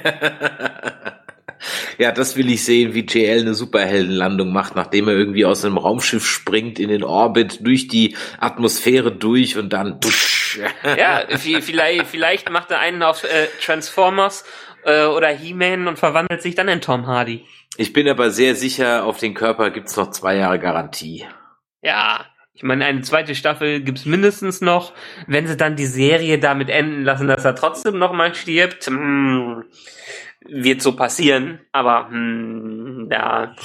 [1.97, 5.77] ja, das will ich sehen, wie JL eine Superheldenlandung macht, nachdem er irgendwie aus einem
[5.77, 10.59] Raumschiff springt in den Orbit, durch die Atmosphäre durch und dann tusch.
[10.97, 14.45] ja, vielleicht, vielleicht macht er einen auf äh, Transformers
[14.85, 17.45] äh, oder He-Man und verwandelt sich dann in Tom Hardy.
[17.77, 21.25] Ich bin aber sehr sicher, auf den Körper gibt's noch zwei Jahre Garantie.
[21.81, 24.93] Ja, ich meine, eine zweite Staffel gibt's mindestens noch.
[25.27, 29.65] Wenn sie dann die Serie damit enden lassen, dass er trotzdem noch mal stirbt, hm,
[30.47, 31.59] wird so passieren.
[31.73, 33.55] Aber hm, ja,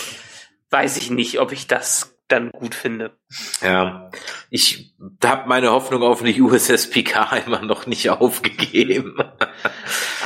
[0.70, 3.16] weiß ich nicht, ob ich das dann gut finde.
[3.62, 4.10] Ja,
[4.50, 4.92] ich
[5.24, 9.16] habe meine Hoffnung auf eine USS Picard immer noch nicht aufgegeben.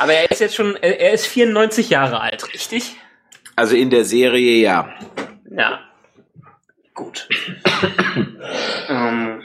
[0.00, 2.96] Aber er ist jetzt schon, er ist 94 Jahre alt, richtig?
[3.56, 4.88] Also in der Serie ja.
[5.50, 5.80] Ja.
[6.94, 7.28] Gut.
[8.88, 9.42] ähm.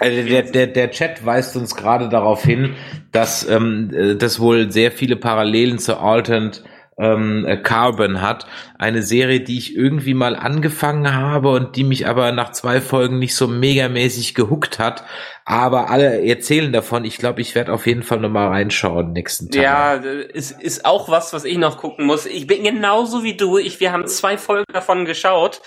[0.00, 2.74] Also der, der, der Chat weist uns gerade darauf hin,
[3.12, 6.62] dass ähm, äh, das wohl sehr viele Parallelen zu Alternate
[6.98, 8.46] ähm, Carbon hat.
[8.78, 13.18] Eine Serie, die ich irgendwie mal angefangen habe und die mich aber nach zwei Folgen
[13.18, 15.04] nicht so megamäßig gehuckt hat.
[15.46, 17.04] Aber alle erzählen davon.
[17.04, 19.62] Ich glaube, ich werde auf jeden Fall nochmal reinschauen nächsten Tag.
[19.62, 22.24] Ja, ist, ist auch was, was ich noch gucken muss.
[22.24, 23.58] Ich bin genauso wie du.
[23.58, 25.60] Ich, wir haben zwei Folgen davon geschaut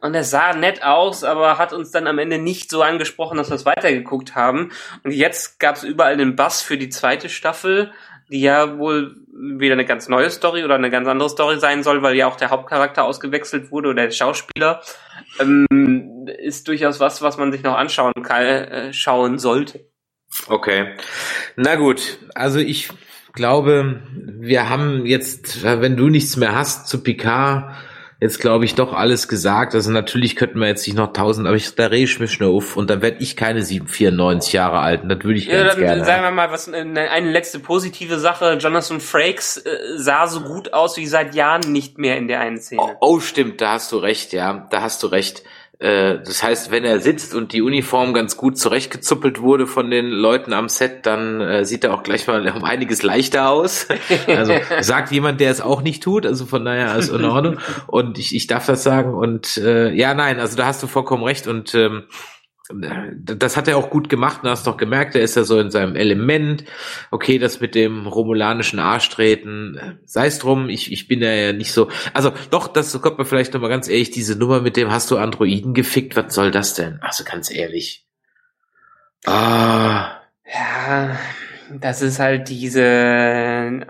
[0.00, 3.50] und es sah nett aus, aber hat uns dann am Ende nicht so angesprochen, dass
[3.50, 4.70] wir es weitergeguckt haben.
[5.02, 7.92] Und jetzt gab es überall den Bass für die zweite Staffel
[8.30, 12.02] die ja wohl wieder eine ganz neue Story oder eine ganz andere Story sein soll,
[12.02, 14.82] weil ja auch der Hauptcharakter ausgewechselt wurde oder der Schauspieler,
[15.40, 19.88] ähm, ist durchaus was, was man sich noch anschauen kann, äh, schauen sollte.
[20.48, 20.94] Okay.
[21.56, 22.90] Na gut, also ich
[23.32, 27.74] glaube, wir haben jetzt, wenn du nichts mehr hast zu Picard,
[28.22, 29.74] jetzt, glaube ich, doch alles gesagt.
[29.74, 32.50] Also natürlich könnten wir jetzt nicht noch tausend, aber ich, da rede ich mich nur
[32.50, 35.02] auf und dann werde ich keine 94 Jahre alt.
[35.02, 36.04] Und das würde ich ja, ganz dann, gerne.
[36.04, 38.58] Sagen wir mal, was eine, eine letzte positive Sache.
[38.60, 42.58] Jonathan Frakes äh, sah so gut aus wie seit Jahren nicht mehr in der einen
[42.58, 42.82] Szene.
[42.82, 45.42] Oh, oh, stimmt, da hast du recht, ja, da hast du recht.
[45.82, 50.10] Äh, das heißt, wenn er sitzt und die Uniform ganz gut zurechtgezuppelt wurde von den
[50.10, 53.88] Leuten am Set, dann äh, sieht er auch gleich mal um einiges leichter aus.
[54.28, 56.26] Also sagt jemand, der es auch nicht tut.
[56.26, 57.58] Also von daher ist in Ordnung.
[57.86, 59.14] Und ich, ich darf das sagen.
[59.14, 61.46] Und äh, ja, nein, also da hast du vollkommen recht.
[61.46, 62.04] Und ähm,
[62.68, 65.70] das hat er auch gut gemacht, du hast doch gemerkt, er ist ja so in
[65.70, 66.64] seinem Element.
[67.10, 71.72] Okay, das mit dem romulanischen Arschtreten, sei es drum, ich, ich bin ja, ja nicht
[71.72, 71.88] so.
[72.14, 75.16] Also doch, das kommt mir vielleicht nochmal ganz ehrlich, diese Nummer mit dem hast du
[75.16, 77.00] Androiden gefickt, was soll das denn?
[77.02, 78.06] Also ganz ehrlich.
[79.26, 80.20] Ah.
[80.44, 81.18] Ja,
[81.80, 83.80] das ist halt diese,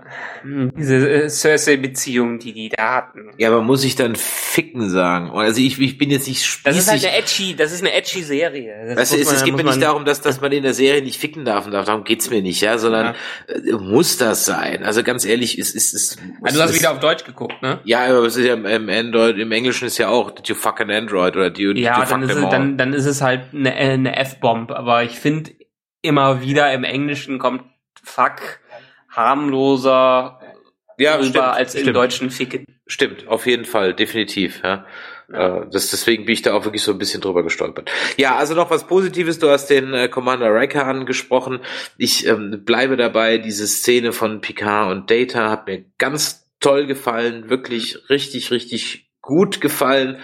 [0.43, 3.31] diese äh, Cersei-Beziehung, die die da hatten.
[3.37, 5.31] Ja, aber muss ich dann ficken sagen?
[5.31, 6.63] Also ich, ich bin jetzt nicht spießig.
[6.63, 8.73] Das ist halt eine edgy, das ist eine edgy Serie.
[8.87, 11.01] Das Weißt du, es, es geht mir nicht darum, dass, dass man in der Serie
[11.01, 13.15] nicht ficken darf, und darum geht's mir nicht, ja, sondern
[13.47, 14.83] äh, muss das sein?
[14.83, 17.79] Also ganz ehrlich, es ist, es, Also du hast es- wieder auf Deutsch geguckt, ne?
[17.83, 20.79] Ja, aber es ist ja im, Android, im Englischen ist ja auch Did you fuck
[20.81, 23.21] an Android oder Did you, Ja, you fuck dann ist, es, dann, dann ist es
[23.21, 24.71] halt eine, äh, eine F-Bomb.
[24.71, 25.51] Aber ich finde
[26.01, 27.63] immer wieder im Englischen kommt
[28.03, 28.59] Fuck
[29.09, 30.39] harmloser
[30.97, 32.65] ja, rüber stimmt, als im stimmt, deutschen Ficken.
[32.85, 34.85] Stimmt, auf jeden Fall, definitiv, ja.
[35.31, 37.89] Äh, Das, deswegen bin ich da auch wirklich so ein bisschen drüber gestolpert.
[38.17, 39.39] Ja, also noch was Positives.
[39.39, 41.59] Du hast den äh, Commander Riker angesprochen.
[41.97, 43.37] Ich ähm, bleibe dabei.
[43.37, 47.49] Diese Szene von Picard und Data hat mir ganz toll gefallen.
[47.49, 50.19] Wirklich richtig, richtig gut gefallen.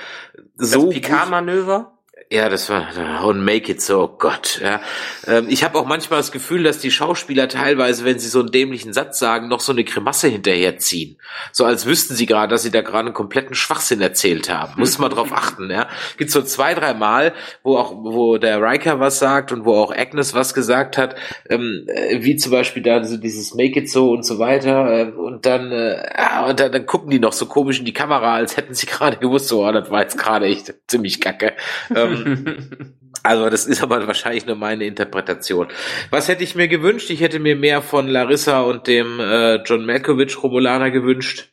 [0.58, 0.94] Das So gut.
[0.94, 1.99] Picard-Manöver?
[2.32, 4.62] Ja, das war und make it so, oh Gott.
[4.64, 4.82] Ja.
[5.26, 8.52] Ähm, ich habe auch manchmal das Gefühl, dass die Schauspieler teilweise, wenn sie so einen
[8.52, 11.18] dämlichen Satz sagen, noch so eine Grimasse hinterherziehen.
[11.52, 14.74] So als wüssten sie gerade, dass sie da gerade einen kompletten Schwachsinn erzählt haben.
[14.78, 15.72] Muss man drauf achten.
[15.72, 15.88] Ja.
[16.18, 19.92] Gibt so zwei, drei Mal, wo auch, wo der Riker was sagt und wo auch
[19.92, 21.16] Agnes was gesagt hat,
[21.50, 25.00] ähm, äh, wie zum Beispiel da so dieses Make it so und so weiter.
[25.00, 27.94] Äh, und dann, äh, ja, und dann, dann gucken die noch so komisch in die
[27.94, 31.54] Kamera, als hätten sie gerade gewusst, so, oh, das war jetzt gerade echt ziemlich kacke.
[31.96, 32.19] Ähm,
[33.24, 35.68] also das ist aber wahrscheinlich nur meine Interpretation.
[36.10, 37.10] Was hätte ich mir gewünscht?
[37.10, 41.52] Ich hätte mir mehr von Larissa und dem äh, John Malkovich Romulaner gewünscht.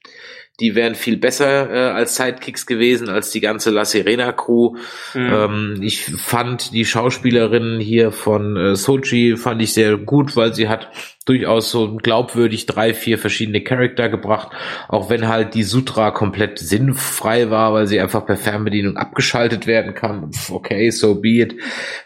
[0.58, 4.76] Die wären viel besser äh, als Sidekicks gewesen als die ganze La Serena Crew.
[5.14, 10.68] Ähm, ich fand die Schauspielerin hier von äh, Sochi fand ich sehr gut, weil sie
[10.68, 10.88] hat
[11.26, 14.48] durchaus so glaubwürdig drei, vier verschiedene Charakter gebracht,
[14.88, 19.94] auch wenn halt die Sutra komplett sinnfrei war, weil sie einfach per Fernbedienung abgeschaltet werden
[19.94, 20.30] kann.
[20.50, 21.54] Okay, so be it.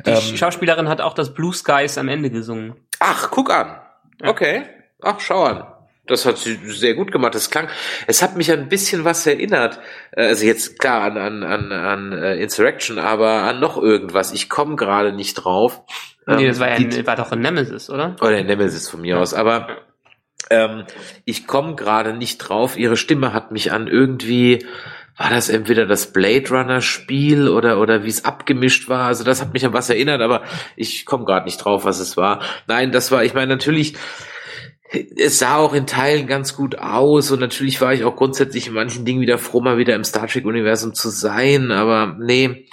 [0.07, 2.75] Die Ähm, Schauspielerin hat auch das Blue Skies am Ende gesungen.
[2.99, 3.77] Ach, guck an.
[4.23, 4.63] Okay.
[5.03, 5.65] Ach, schau an.
[6.11, 7.35] Das hat sie sehr gut gemacht.
[7.35, 7.69] Das klang,
[8.07, 9.79] es hat mich an ein bisschen was erinnert.
[10.13, 14.33] Äh, Also jetzt klar an, an, an, an äh, Insurrection, aber an noch irgendwas.
[14.33, 15.81] Ich komme gerade nicht drauf.
[16.27, 18.17] nee, Ähm, das war ja die- ein, war doch ein Nemesis, oder?
[18.21, 19.69] oder Nemesis von mir aus, aber
[20.51, 20.85] ähm,
[21.25, 22.77] ich komme gerade nicht drauf.
[22.77, 24.67] Ihre Stimme hat mich an irgendwie,
[25.17, 29.07] war das entweder das Blade Runner Spiel oder oder wie es abgemischt war.
[29.07, 30.43] Also das hat mich an was erinnert, aber
[30.77, 32.41] ich komme gerade nicht drauf, was es war.
[32.67, 33.95] Nein, das war, ich meine natürlich.
[35.17, 38.73] Es sah auch in Teilen ganz gut aus und natürlich war ich auch grundsätzlich in
[38.75, 42.67] manchen Dingen wieder froh, mal wieder im Star Trek Universum zu sein, aber nee,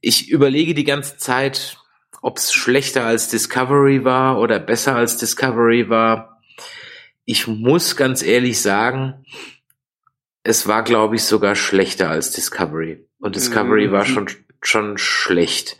[0.00, 1.78] ich überlege die ganze Zeit,
[2.22, 6.40] ob es schlechter als Discovery war oder besser als Discovery war.
[7.24, 9.24] Ich muss ganz ehrlich sagen,
[10.44, 13.06] es war, glaube ich, sogar schlechter als Discovery.
[13.18, 13.92] Und Discovery Mhm.
[13.92, 14.26] war schon,
[14.62, 15.78] schon schlecht.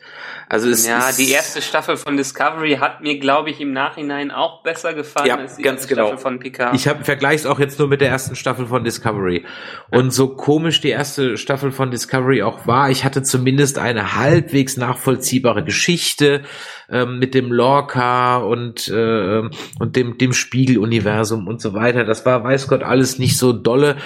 [0.48, 4.30] Also es Ja, ist, die erste Staffel von Discovery hat mir, glaube ich, im Nachhinein
[4.30, 6.06] auch besser gefallen Ja, als die ganz erste genau.
[6.08, 6.74] Staffel von Picard.
[6.74, 9.44] Ich habe vergleich's auch jetzt nur mit der ersten Staffel von Discovery.
[9.90, 14.76] Und so komisch die erste Staffel von Discovery auch war, ich hatte zumindest eine halbwegs
[14.76, 16.42] nachvollziehbare Geschichte
[16.90, 19.42] ähm, mit dem Lorca und äh,
[19.78, 22.04] und dem dem Spiegeluniversum und so weiter.
[22.04, 23.96] Das war weiß Gott alles nicht so dolle,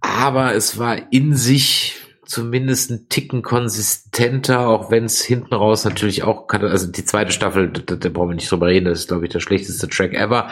[0.00, 1.99] aber es war in sich
[2.30, 7.70] zumindest ein Ticken konsistenter, auch wenn es hinten raus natürlich auch, also die zweite Staffel,
[7.70, 10.48] da, da brauchen wir nicht drüber reden, das ist, glaube ich, der schlechteste Track ever.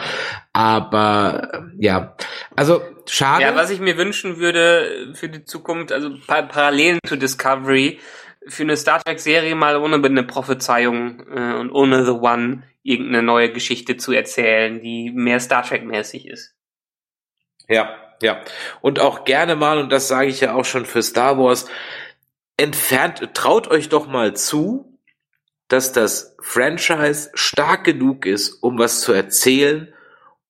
[0.51, 2.17] Aber ähm, ja,
[2.57, 3.43] also schade.
[3.43, 7.99] Ja, was ich mir wünschen würde für die Zukunft, also pa Parallelen zu Discovery,
[8.45, 13.53] für eine Star Trek-Serie mal ohne eine Prophezeiung äh, und ohne The One irgendeine neue
[13.53, 16.55] Geschichte zu erzählen, die mehr Star Trek-mäßig ist.
[17.69, 18.41] Ja, ja.
[18.81, 21.65] Und auch gerne mal, und das sage ich ja auch schon für Star Wars,
[22.57, 24.97] entfernt, traut euch doch mal zu,
[25.69, 29.93] dass das Franchise stark genug ist, um was zu erzählen,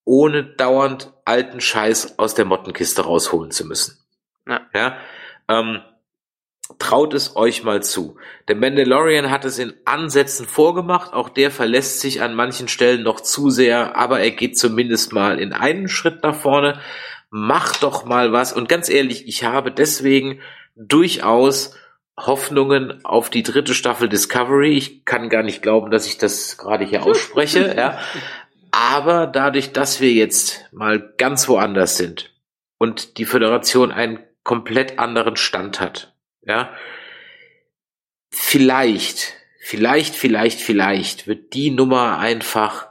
[0.05, 3.99] ohne dauernd alten Scheiß aus der Mottenkiste rausholen zu müssen.
[4.47, 4.61] Ja.
[4.74, 4.97] ja?
[5.47, 5.82] Ähm,
[6.78, 8.17] traut es euch mal zu.
[8.47, 13.20] Der Mandalorian hat es in Ansätzen vorgemacht, auch der verlässt sich an manchen Stellen noch
[13.20, 16.80] zu sehr, aber er geht zumindest mal in einen Schritt nach vorne.
[17.30, 18.54] Macht doch mal was.
[18.54, 20.42] Und ganz ehrlich, ich habe deswegen
[20.76, 21.76] durchaus
[22.18, 24.78] Hoffnungen auf die dritte Staffel Discovery.
[24.78, 28.00] Ich kann gar nicht glauben, dass ich das gerade hier ausspreche, ja.
[28.72, 32.34] Aber dadurch, dass wir jetzt mal ganz woanders sind
[32.78, 36.72] und die Föderation einen komplett anderen Stand hat, ja,
[38.30, 42.88] vielleicht, vielleicht, vielleicht, vielleicht wird die Nummer einfach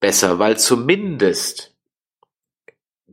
[0.00, 1.69] besser, weil zumindest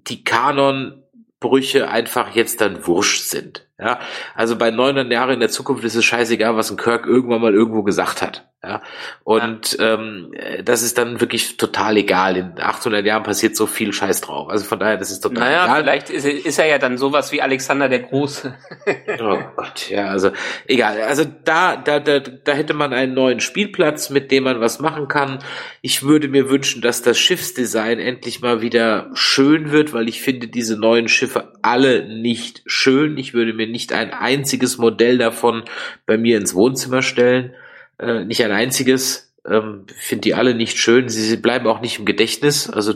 [0.07, 3.66] die Kanonbrüche einfach jetzt dann wurscht sind.
[3.79, 3.99] Ja,
[4.33, 7.53] also bei 900 Jahren in der Zukunft ist es scheißegal, was ein Kirk irgendwann mal
[7.53, 8.47] irgendwo gesagt hat.
[8.63, 8.81] Ja,
[9.23, 9.93] und ja.
[9.93, 10.33] Ähm,
[10.65, 12.37] das ist dann wirklich total egal.
[12.37, 14.49] In 800 Jahren passiert so viel Scheiß drauf.
[14.49, 15.83] Also von daher, das ist total naja, egal.
[15.83, 18.55] Vielleicht ist, ist er ja dann sowas wie Alexander der Große.
[19.21, 20.31] oh Gott, ja, also
[20.65, 20.99] egal.
[21.03, 25.07] Also da, da, da, da hätte man einen neuen Spielplatz, mit dem man was machen
[25.07, 25.37] kann.
[25.81, 30.47] Ich würde mir wünschen, dass das Schiffsdesign endlich mal wieder schön wird, weil ich finde
[30.47, 33.19] diese neuen Schiffe alle nicht schön.
[33.19, 35.63] Ich würde mir nicht ein einziges Modell davon
[36.05, 37.53] bei mir ins Wohnzimmer stellen.
[37.99, 39.33] Äh, nicht ein einziges.
[39.47, 41.09] Ähm, Finde die alle nicht schön.
[41.09, 42.69] Sie bleiben auch nicht im Gedächtnis.
[42.69, 42.93] Also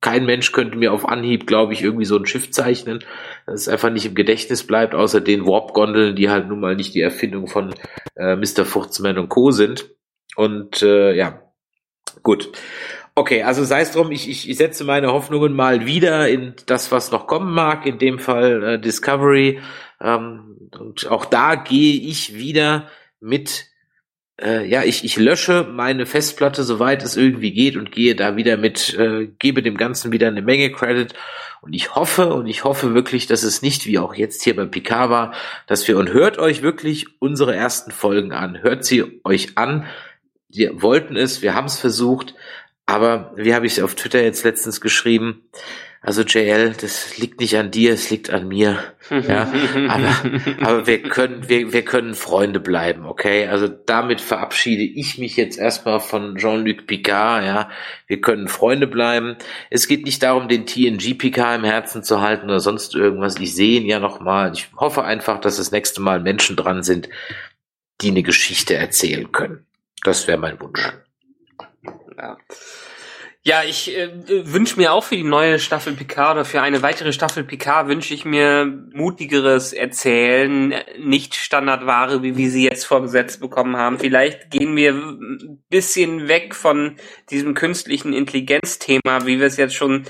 [0.00, 3.04] kein Mensch könnte mir auf Anhieb, glaube ich, irgendwie so ein Schiff zeichnen,
[3.46, 6.94] dass es einfach nicht im Gedächtnis bleibt, außer den Warp-Gondeln, die halt nun mal nicht
[6.94, 7.74] die Erfindung von
[8.16, 8.64] äh, Mr.
[8.64, 9.50] Furzman und Co.
[9.50, 9.90] sind.
[10.36, 11.42] Und äh, ja,
[12.22, 12.50] gut.
[13.20, 16.90] Okay, also sei es drum, ich, ich, ich setze meine Hoffnungen mal wieder in das,
[16.90, 19.60] was noch kommen mag, in dem Fall äh, Discovery.
[20.00, 22.88] Ähm, und auch da gehe ich wieder
[23.20, 23.66] mit,
[24.40, 28.56] äh, ja, ich, ich lösche meine Festplatte, soweit es irgendwie geht, und gehe da wieder
[28.56, 31.12] mit, äh, gebe dem Ganzen wieder eine Menge Credit.
[31.60, 34.70] Und ich hoffe, und ich hoffe wirklich, dass es nicht wie auch jetzt hier beim
[34.70, 35.34] Picard war,
[35.66, 39.84] dass wir, und hört euch wirklich unsere ersten Folgen an, hört sie euch an.
[40.48, 42.34] Wir wollten es, wir haben es versucht,
[42.90, 45.42] aber wie habe ich es auf Twitter jetzt letztens geschrieben?
[46.02, 48.82] Also JL, das liegt nicht an dir, es liegt an mir.
[49.10, 49.52] Ja,
[49.88, 50.16] aber,
[50.62, 53.48] aber wir können, wir, wir können Freunde bleiben, okay?
[53.48, 57.68] Also damit verabschiede ich mich jetzt erstmal von Jean-Luc Picard, ja.
[58.06, 59.36] Wir können Freunde bleiben.
[59.68, 63.38] Es geht nicht darum, den TNG Picard im Herzen zu halten oder sonst irgendwas.
[63.38, 64.52] Ich sehe ihn ja nochmal.
[64.54, 67.10] Ich hoffe einfach, dass das nächste Mal Menschen dran sind,
[68.00, 69.66] die eine Geschichte erzählen können.
[70.02, 70.90] Das wäre mein Wunsch.
[72.20, 72.36] Ja.
[73.42, 77.10] Ja, ich äh, wünsche mir auch für die neue Staffel Picard oder für eine weitere
[77.10, 83.78] Staffel Picard wünsche ich mir mutigeres Erzählen, nicht Standardware, wie wir sie jetzt vorgesetzt bekommen
[83.78, 83.98] haben.
[83.98, 86.96] Vielleicht gehen wir ein bisschen weg von
[87.30, 90.04] diesem künstlichen Intelligenzthema, wie wir es jetzt schon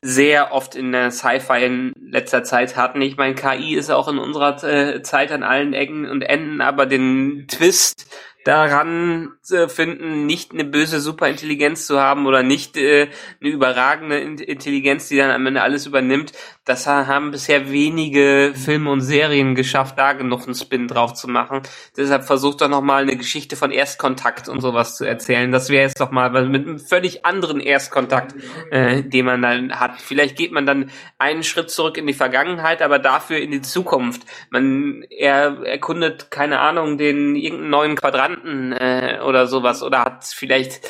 [0.00, 3.02] sehr oft in der Sci-Fi in letzter Zeit hatten.
[3.02, 6.86] Ich meine, KI ist auch in unserer äh, Zeit an allen Ecken und Enden, aber
[6.86, 8.06] den Twist
[8.44, 13.08] daran zu finden, nicht eine böse Superintelligenz zu haben oder nicht äh,
[13.40, 16.32] eine überragende Intelligenz, die dann am Ende alles übernimmt.
[16.64, 21.62] Das haben bisher wenige Filme und Serien geschafft, da genug einen Spin drauf zu machen.
[21.96, 25.50] Deshalb versucht doch nochmal eine Geschichte von Erstkontakt und sowas zu erzählen.
[25.50, 28.36] Das wäre jetzt doch mal mit einem völlig anderen Erstkontakt,
[28.70, 30.00] äh, den man dann hat.
[30.00, 34.22] Vielleicht geht man dann einen Schritt zurück in die Vergangenheit, aber dafür in die Zukunft.
[34.50, 40.88] Man er erkundet keine Ahnung den irgendeinen neuen Quadranten äh, oder sowas oder hat vielleicht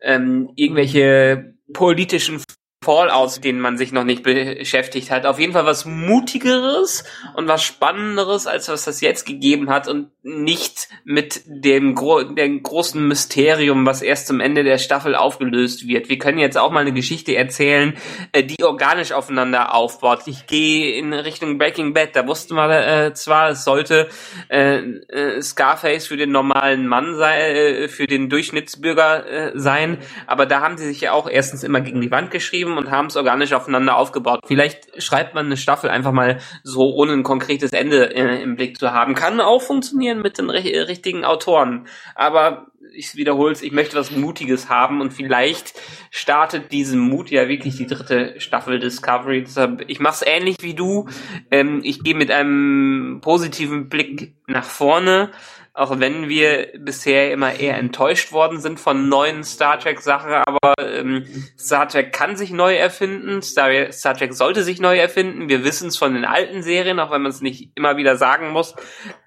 [0.00, 2.40] ähm, irgendwelche politischen
[2.88, 5.26] Fallouts, denen man sich noch nicht beschäftigt hat.
[5.26, 7.04] Auf jeden Fall was Mutigeres
[7.34, 12.62] und was Spannenderes, als was das jetzt gegeben hat und nicht mit dem, gro dem
[12.62, 16.08] großen Mysterium, was erst zum Ende der Staffel aufgelöst wird.
[16.08, 17.94] Wir können jetzt auch mal eine Geschichte erzählen,
[18.32, 20.20] äh, die organisch aufeinander aufbaut.
[20.24, 22.16] Ich gehe in Richtung Breaking Bad.
[22.16, 24.08] Da wussten wir äh, zwar, es sollte
[24.48, 30.60] äh, äh, Scarface für den normalen Mann sein, äh, für den Durchschnittsbürger sein, aber da
[30.60, 33.52] haben sie sich ja auch erstens immer gegen die Wand geschrieben und haben es organisch
[33.52, 34.40] aufeinander aufgebaut.
[34.46, 38.78] Vielleicht schreibt man eine Staffel einfach mal so, ohne ein konkretes Ende äh, im Blick
[38.78, 39.14] zu haben.
[39.14, 41.86] Kann auch funktionieren mit den richtigen Autoren.
[42.14, 45.74] Aber ich wiederhole es, ich möchte was Mutiges haben und vielleicht
[46.10, 49.42] startet diesen Mut ja wirklich die dritte Staffel Discovery.
[49.42, 51.08] Deshalb, ich mache es ähnlich wie du.
[51.50, 55.30] Ähm, ich gehe mit einem positiven Blick nach vorne
[55.78, 60.74] auch wenn wir bisher immer eher enttäuscht worden sind von neuen Star Trek Sachen, aber
[60.78, 61.24] ähm,
[61.56, 65.48] Star Trek kann sich neu erfinden, Star, Star Trek sollte sich neu erfinden.
[65.48, 68.50] Wir wissen es von den alten Serien, auch wenn man es nicht immer wieder sagen
[68.50, 68.74] muss.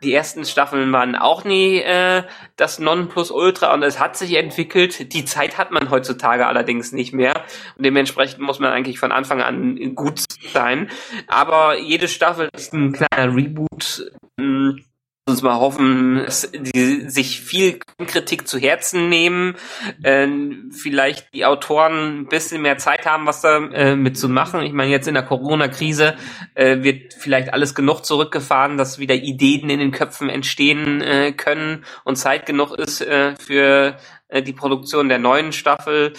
[0.03, 2.23] Die ersten Staffeln waren auch nie äh,
[2.57, 5.13] das Nonplusultra und es hat sich entwickelt.
[5.13, 7.33] Die Zeit hat man heutzutage allerdings nicht mehr
[7.77, 10.21] und dementsprechend muss man eigentlich von Anfang an gut
[10.51, 10.89] sein.
[11.27, 14.11] Aber jede Staffel ist ein kleiner Reboot.
[14.37, 14.83] Ähm,
[15.27, 19.55] uns mal hoffen, dass die sich viel Kritik zu Herzen nehmen,
[20.01, 20.27] äh,
[20.71, 24.61] vielleicht die Autoren ein bisschen mehr Zeit haben, was da äh, mitzumachen.
[24.61, 26.15] Ich meine, jetzt in der Corona-Krise
[26.55, 31.85] äh, wird vielleicht alles genug zurückgefahren, dass wieder Ideen in den Köpfen entstehen äh, können
[32.03, 36.13] und Zeit genug ist äh, für äh, die Produktion der neuen Staffel.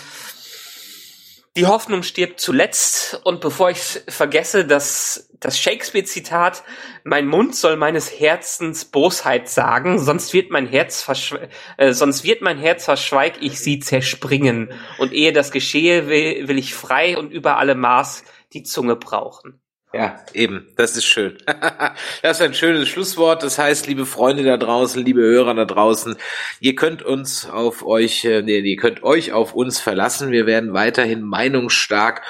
[1.56, 6.62] Die Hoffnung stirbt zuletzt und bevor ich vergesse, dass das Shakespeare-Zitat,
[7.04, 11.06] mein Mund soll meines Herzens Bosheit sagen, sonst wird mein Herz
[11.76, 14.70] äh, sonst wird mein Herz verschweig ich sie zerspringen.
[14.98, 19.60] Und ehe das geschehe, will, will ich frei und über alle Maß die Zunge brauchen.
[19.94, 21.36] Ja, eben, das ist schön.
[22.22, 23.42] das ist ein schönes Schlusswort.
[23.42, 26.16] Das heißt, liebe Freunde da draußen, liebe Hörer da draußen,
[26.60, 30.30] ihr könnt uns auf euch, äh, nee, ihr könnt euch auf uns verlassen.
[30.30, 32.22] Wir werden weiterhin meinungsstark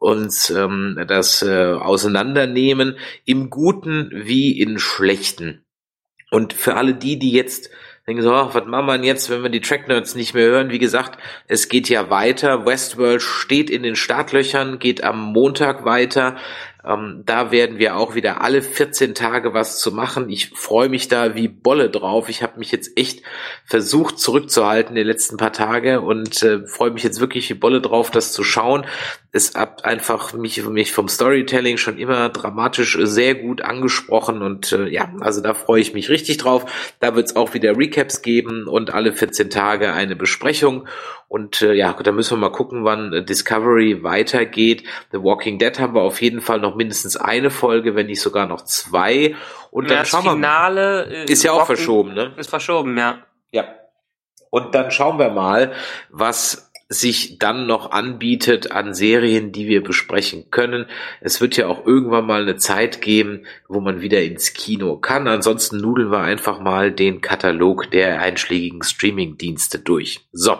[0.00, 5.64] uns ähm, das äh, auseinandernehmen, im Guten wie in Schlechten.
[6.30, 7.70] Und für alle die, die jetzt
[8.08, 10.70] denken so, ach, was machen wir jetzt, wenn wir die Tracknerds nicht mehr hören?
[10.70, 12.64] Wie gesagt, es geht ja weiter.
[12.64, 16.36] Westworld steht in den Startlöchern, geht am Montag weiter.
[16.84, 20.28] Ähm, da werden wir auch wieder alle 14 Tage was zu machen.
[20.28, 22.28] Ich freue mich da wie Bolle drauf.
[22.28, 23.22] Ich habe mich jetzt echt
[23.64, 28.10] versucht zurückzuhalten die letzten paar Tage und äh, freue mich jetzt wirklich wie Bolle drauf,
[28.10, 28.86] das zu schauen.
[29.32, 34.88] Es hat einfach mich, mich vom Storytelling schon immer dramatisch sehr gut angesprochen und äh,
[34.88, 36.64] ja, also da freue ich mich richtig drauf.
[37.00, 40.86] Da wird es auch wieder Recaps geben und alle 14 Tage eine Besprechung.
[41.28, 44.84] Und äh, ja, da müssen wir mal gucken, wann äh, Discovery weitergeht.
[45.12, 48.46] The Walking Dead haben wir auf jeden Fall noch mindestens eine Folge, wenn nicht sogar
[48.46, 49.36] noch zwei.
[49.70, 51.24] Und dann das schauen wir Finale mal.
[51.30, 52.32] Ist ja auch Walking- verschoben, ne?
[52.38, 53.18] Ist verschoben, ja.
[53.52, 53.66] Ja.
[54.50, 55.72] Und dann schauen wir mal,
[56.08, 60.86] was sich dann noch anbietet an Serien, die wir besprechen können.
[61.20, 65.28] Es wird ja auch irgendwann mal eine Zeit geben, wo man wieder ins Kino kann.
[65.28, 70.20] Ansonsten nudeln wir einfach mal den Katalog der einschlägigen Streaming-Dienste durch.
[70.32, 70.56] So.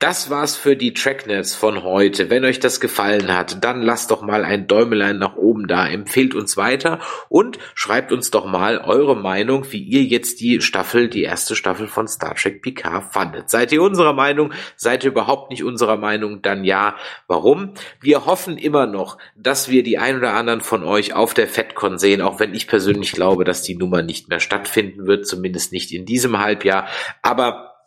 [0.00, 2.30] Das war's für die Tracknets von heute.
[2.30, 6.36] Wenn euch das gefallen hat, dann lasst doch mal ein Däumelein nach oben da, empfehlt
[6.36, 11.24] uns weiter und schreibt uns doch mal eure Meinung, wie ihr jetzt die Staffel, die
[11.24, 13.50] erste Staffel von Star Trek Picard fandet.
[13.50, 14.52] Seid ihr unserer Meinung?
[14.76, 16.42] Seid ihr überhaupt nicht unserer Meinung?
[16.42, 16.94] Dann ja.
[17.26, 17.74] Warum?
[18.00, 21.98] Wir hoffen immer noch, dass wir die ein oder anderen von euch auf der FedCon
[21.98, 25.90] sehen, auch wenn ich persönlich glaube, dass die Nummer nicht mehr stattfinden wird, zumindest nicht
[25.90, 26.86] in diesem Halbjahr.
[27.20, 27.77] Aber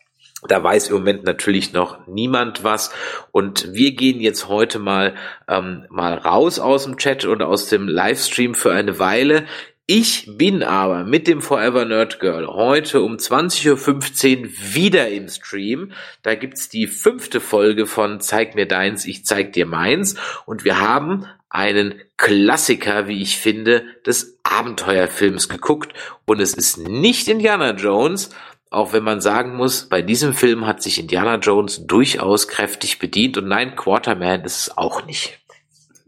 [0.48, 2.92] da weiß im Moment natürlich noch niemand was.
[3.32, 5.14] Und wir gehen jetzt heute mal,
[5.48, 9.46] ähm, mal raus aus dem Chat und aus dem Livestream für eine Weile.
[9.88, 15.92] Ich bin aber mit dem Forever Nerd Girl heute um 20.15 Uhr wieder im Stream.
[16.24, 20.16] Da gibt's die fünfte Folge von Zeig mir deins, ich zeig dir meins.
[20.46, 25.92] Und wir haben einen Klassiker, wie ich finde, des Abenteuerfilms geguckt.
[26.26, 28.30] Und es ist nicht Indiana Jones,
[28.72, 33.38] auch wenn man sagen muss, bei diesem Film hat sich Indiana Jones durchaus kräftig bedient
[33.38, 35.38] und nein, Quarterman ist es auch nicht.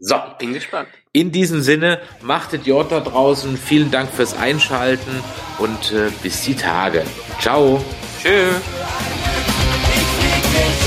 [0.00, 0.88] So, Bin gespannt.
[1.12, 3.56] in diesem Sinne, machtet Jod da draußen.
[3.56, 5.22] Vielen Dank fürs Einschalten
[5.58, 7.04] und äh, bis die Tage.
[7.38, 7.84] Ciao.
[8.22, 8.28] Tschö.
[8.28, 10.84] Ich flieg nicht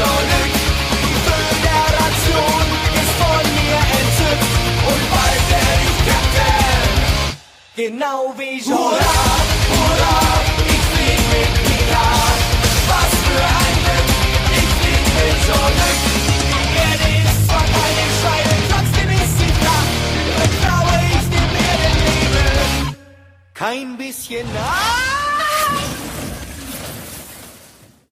[23.57, 24.45] Kein bisschen.
[24.55, 25.16] Ah!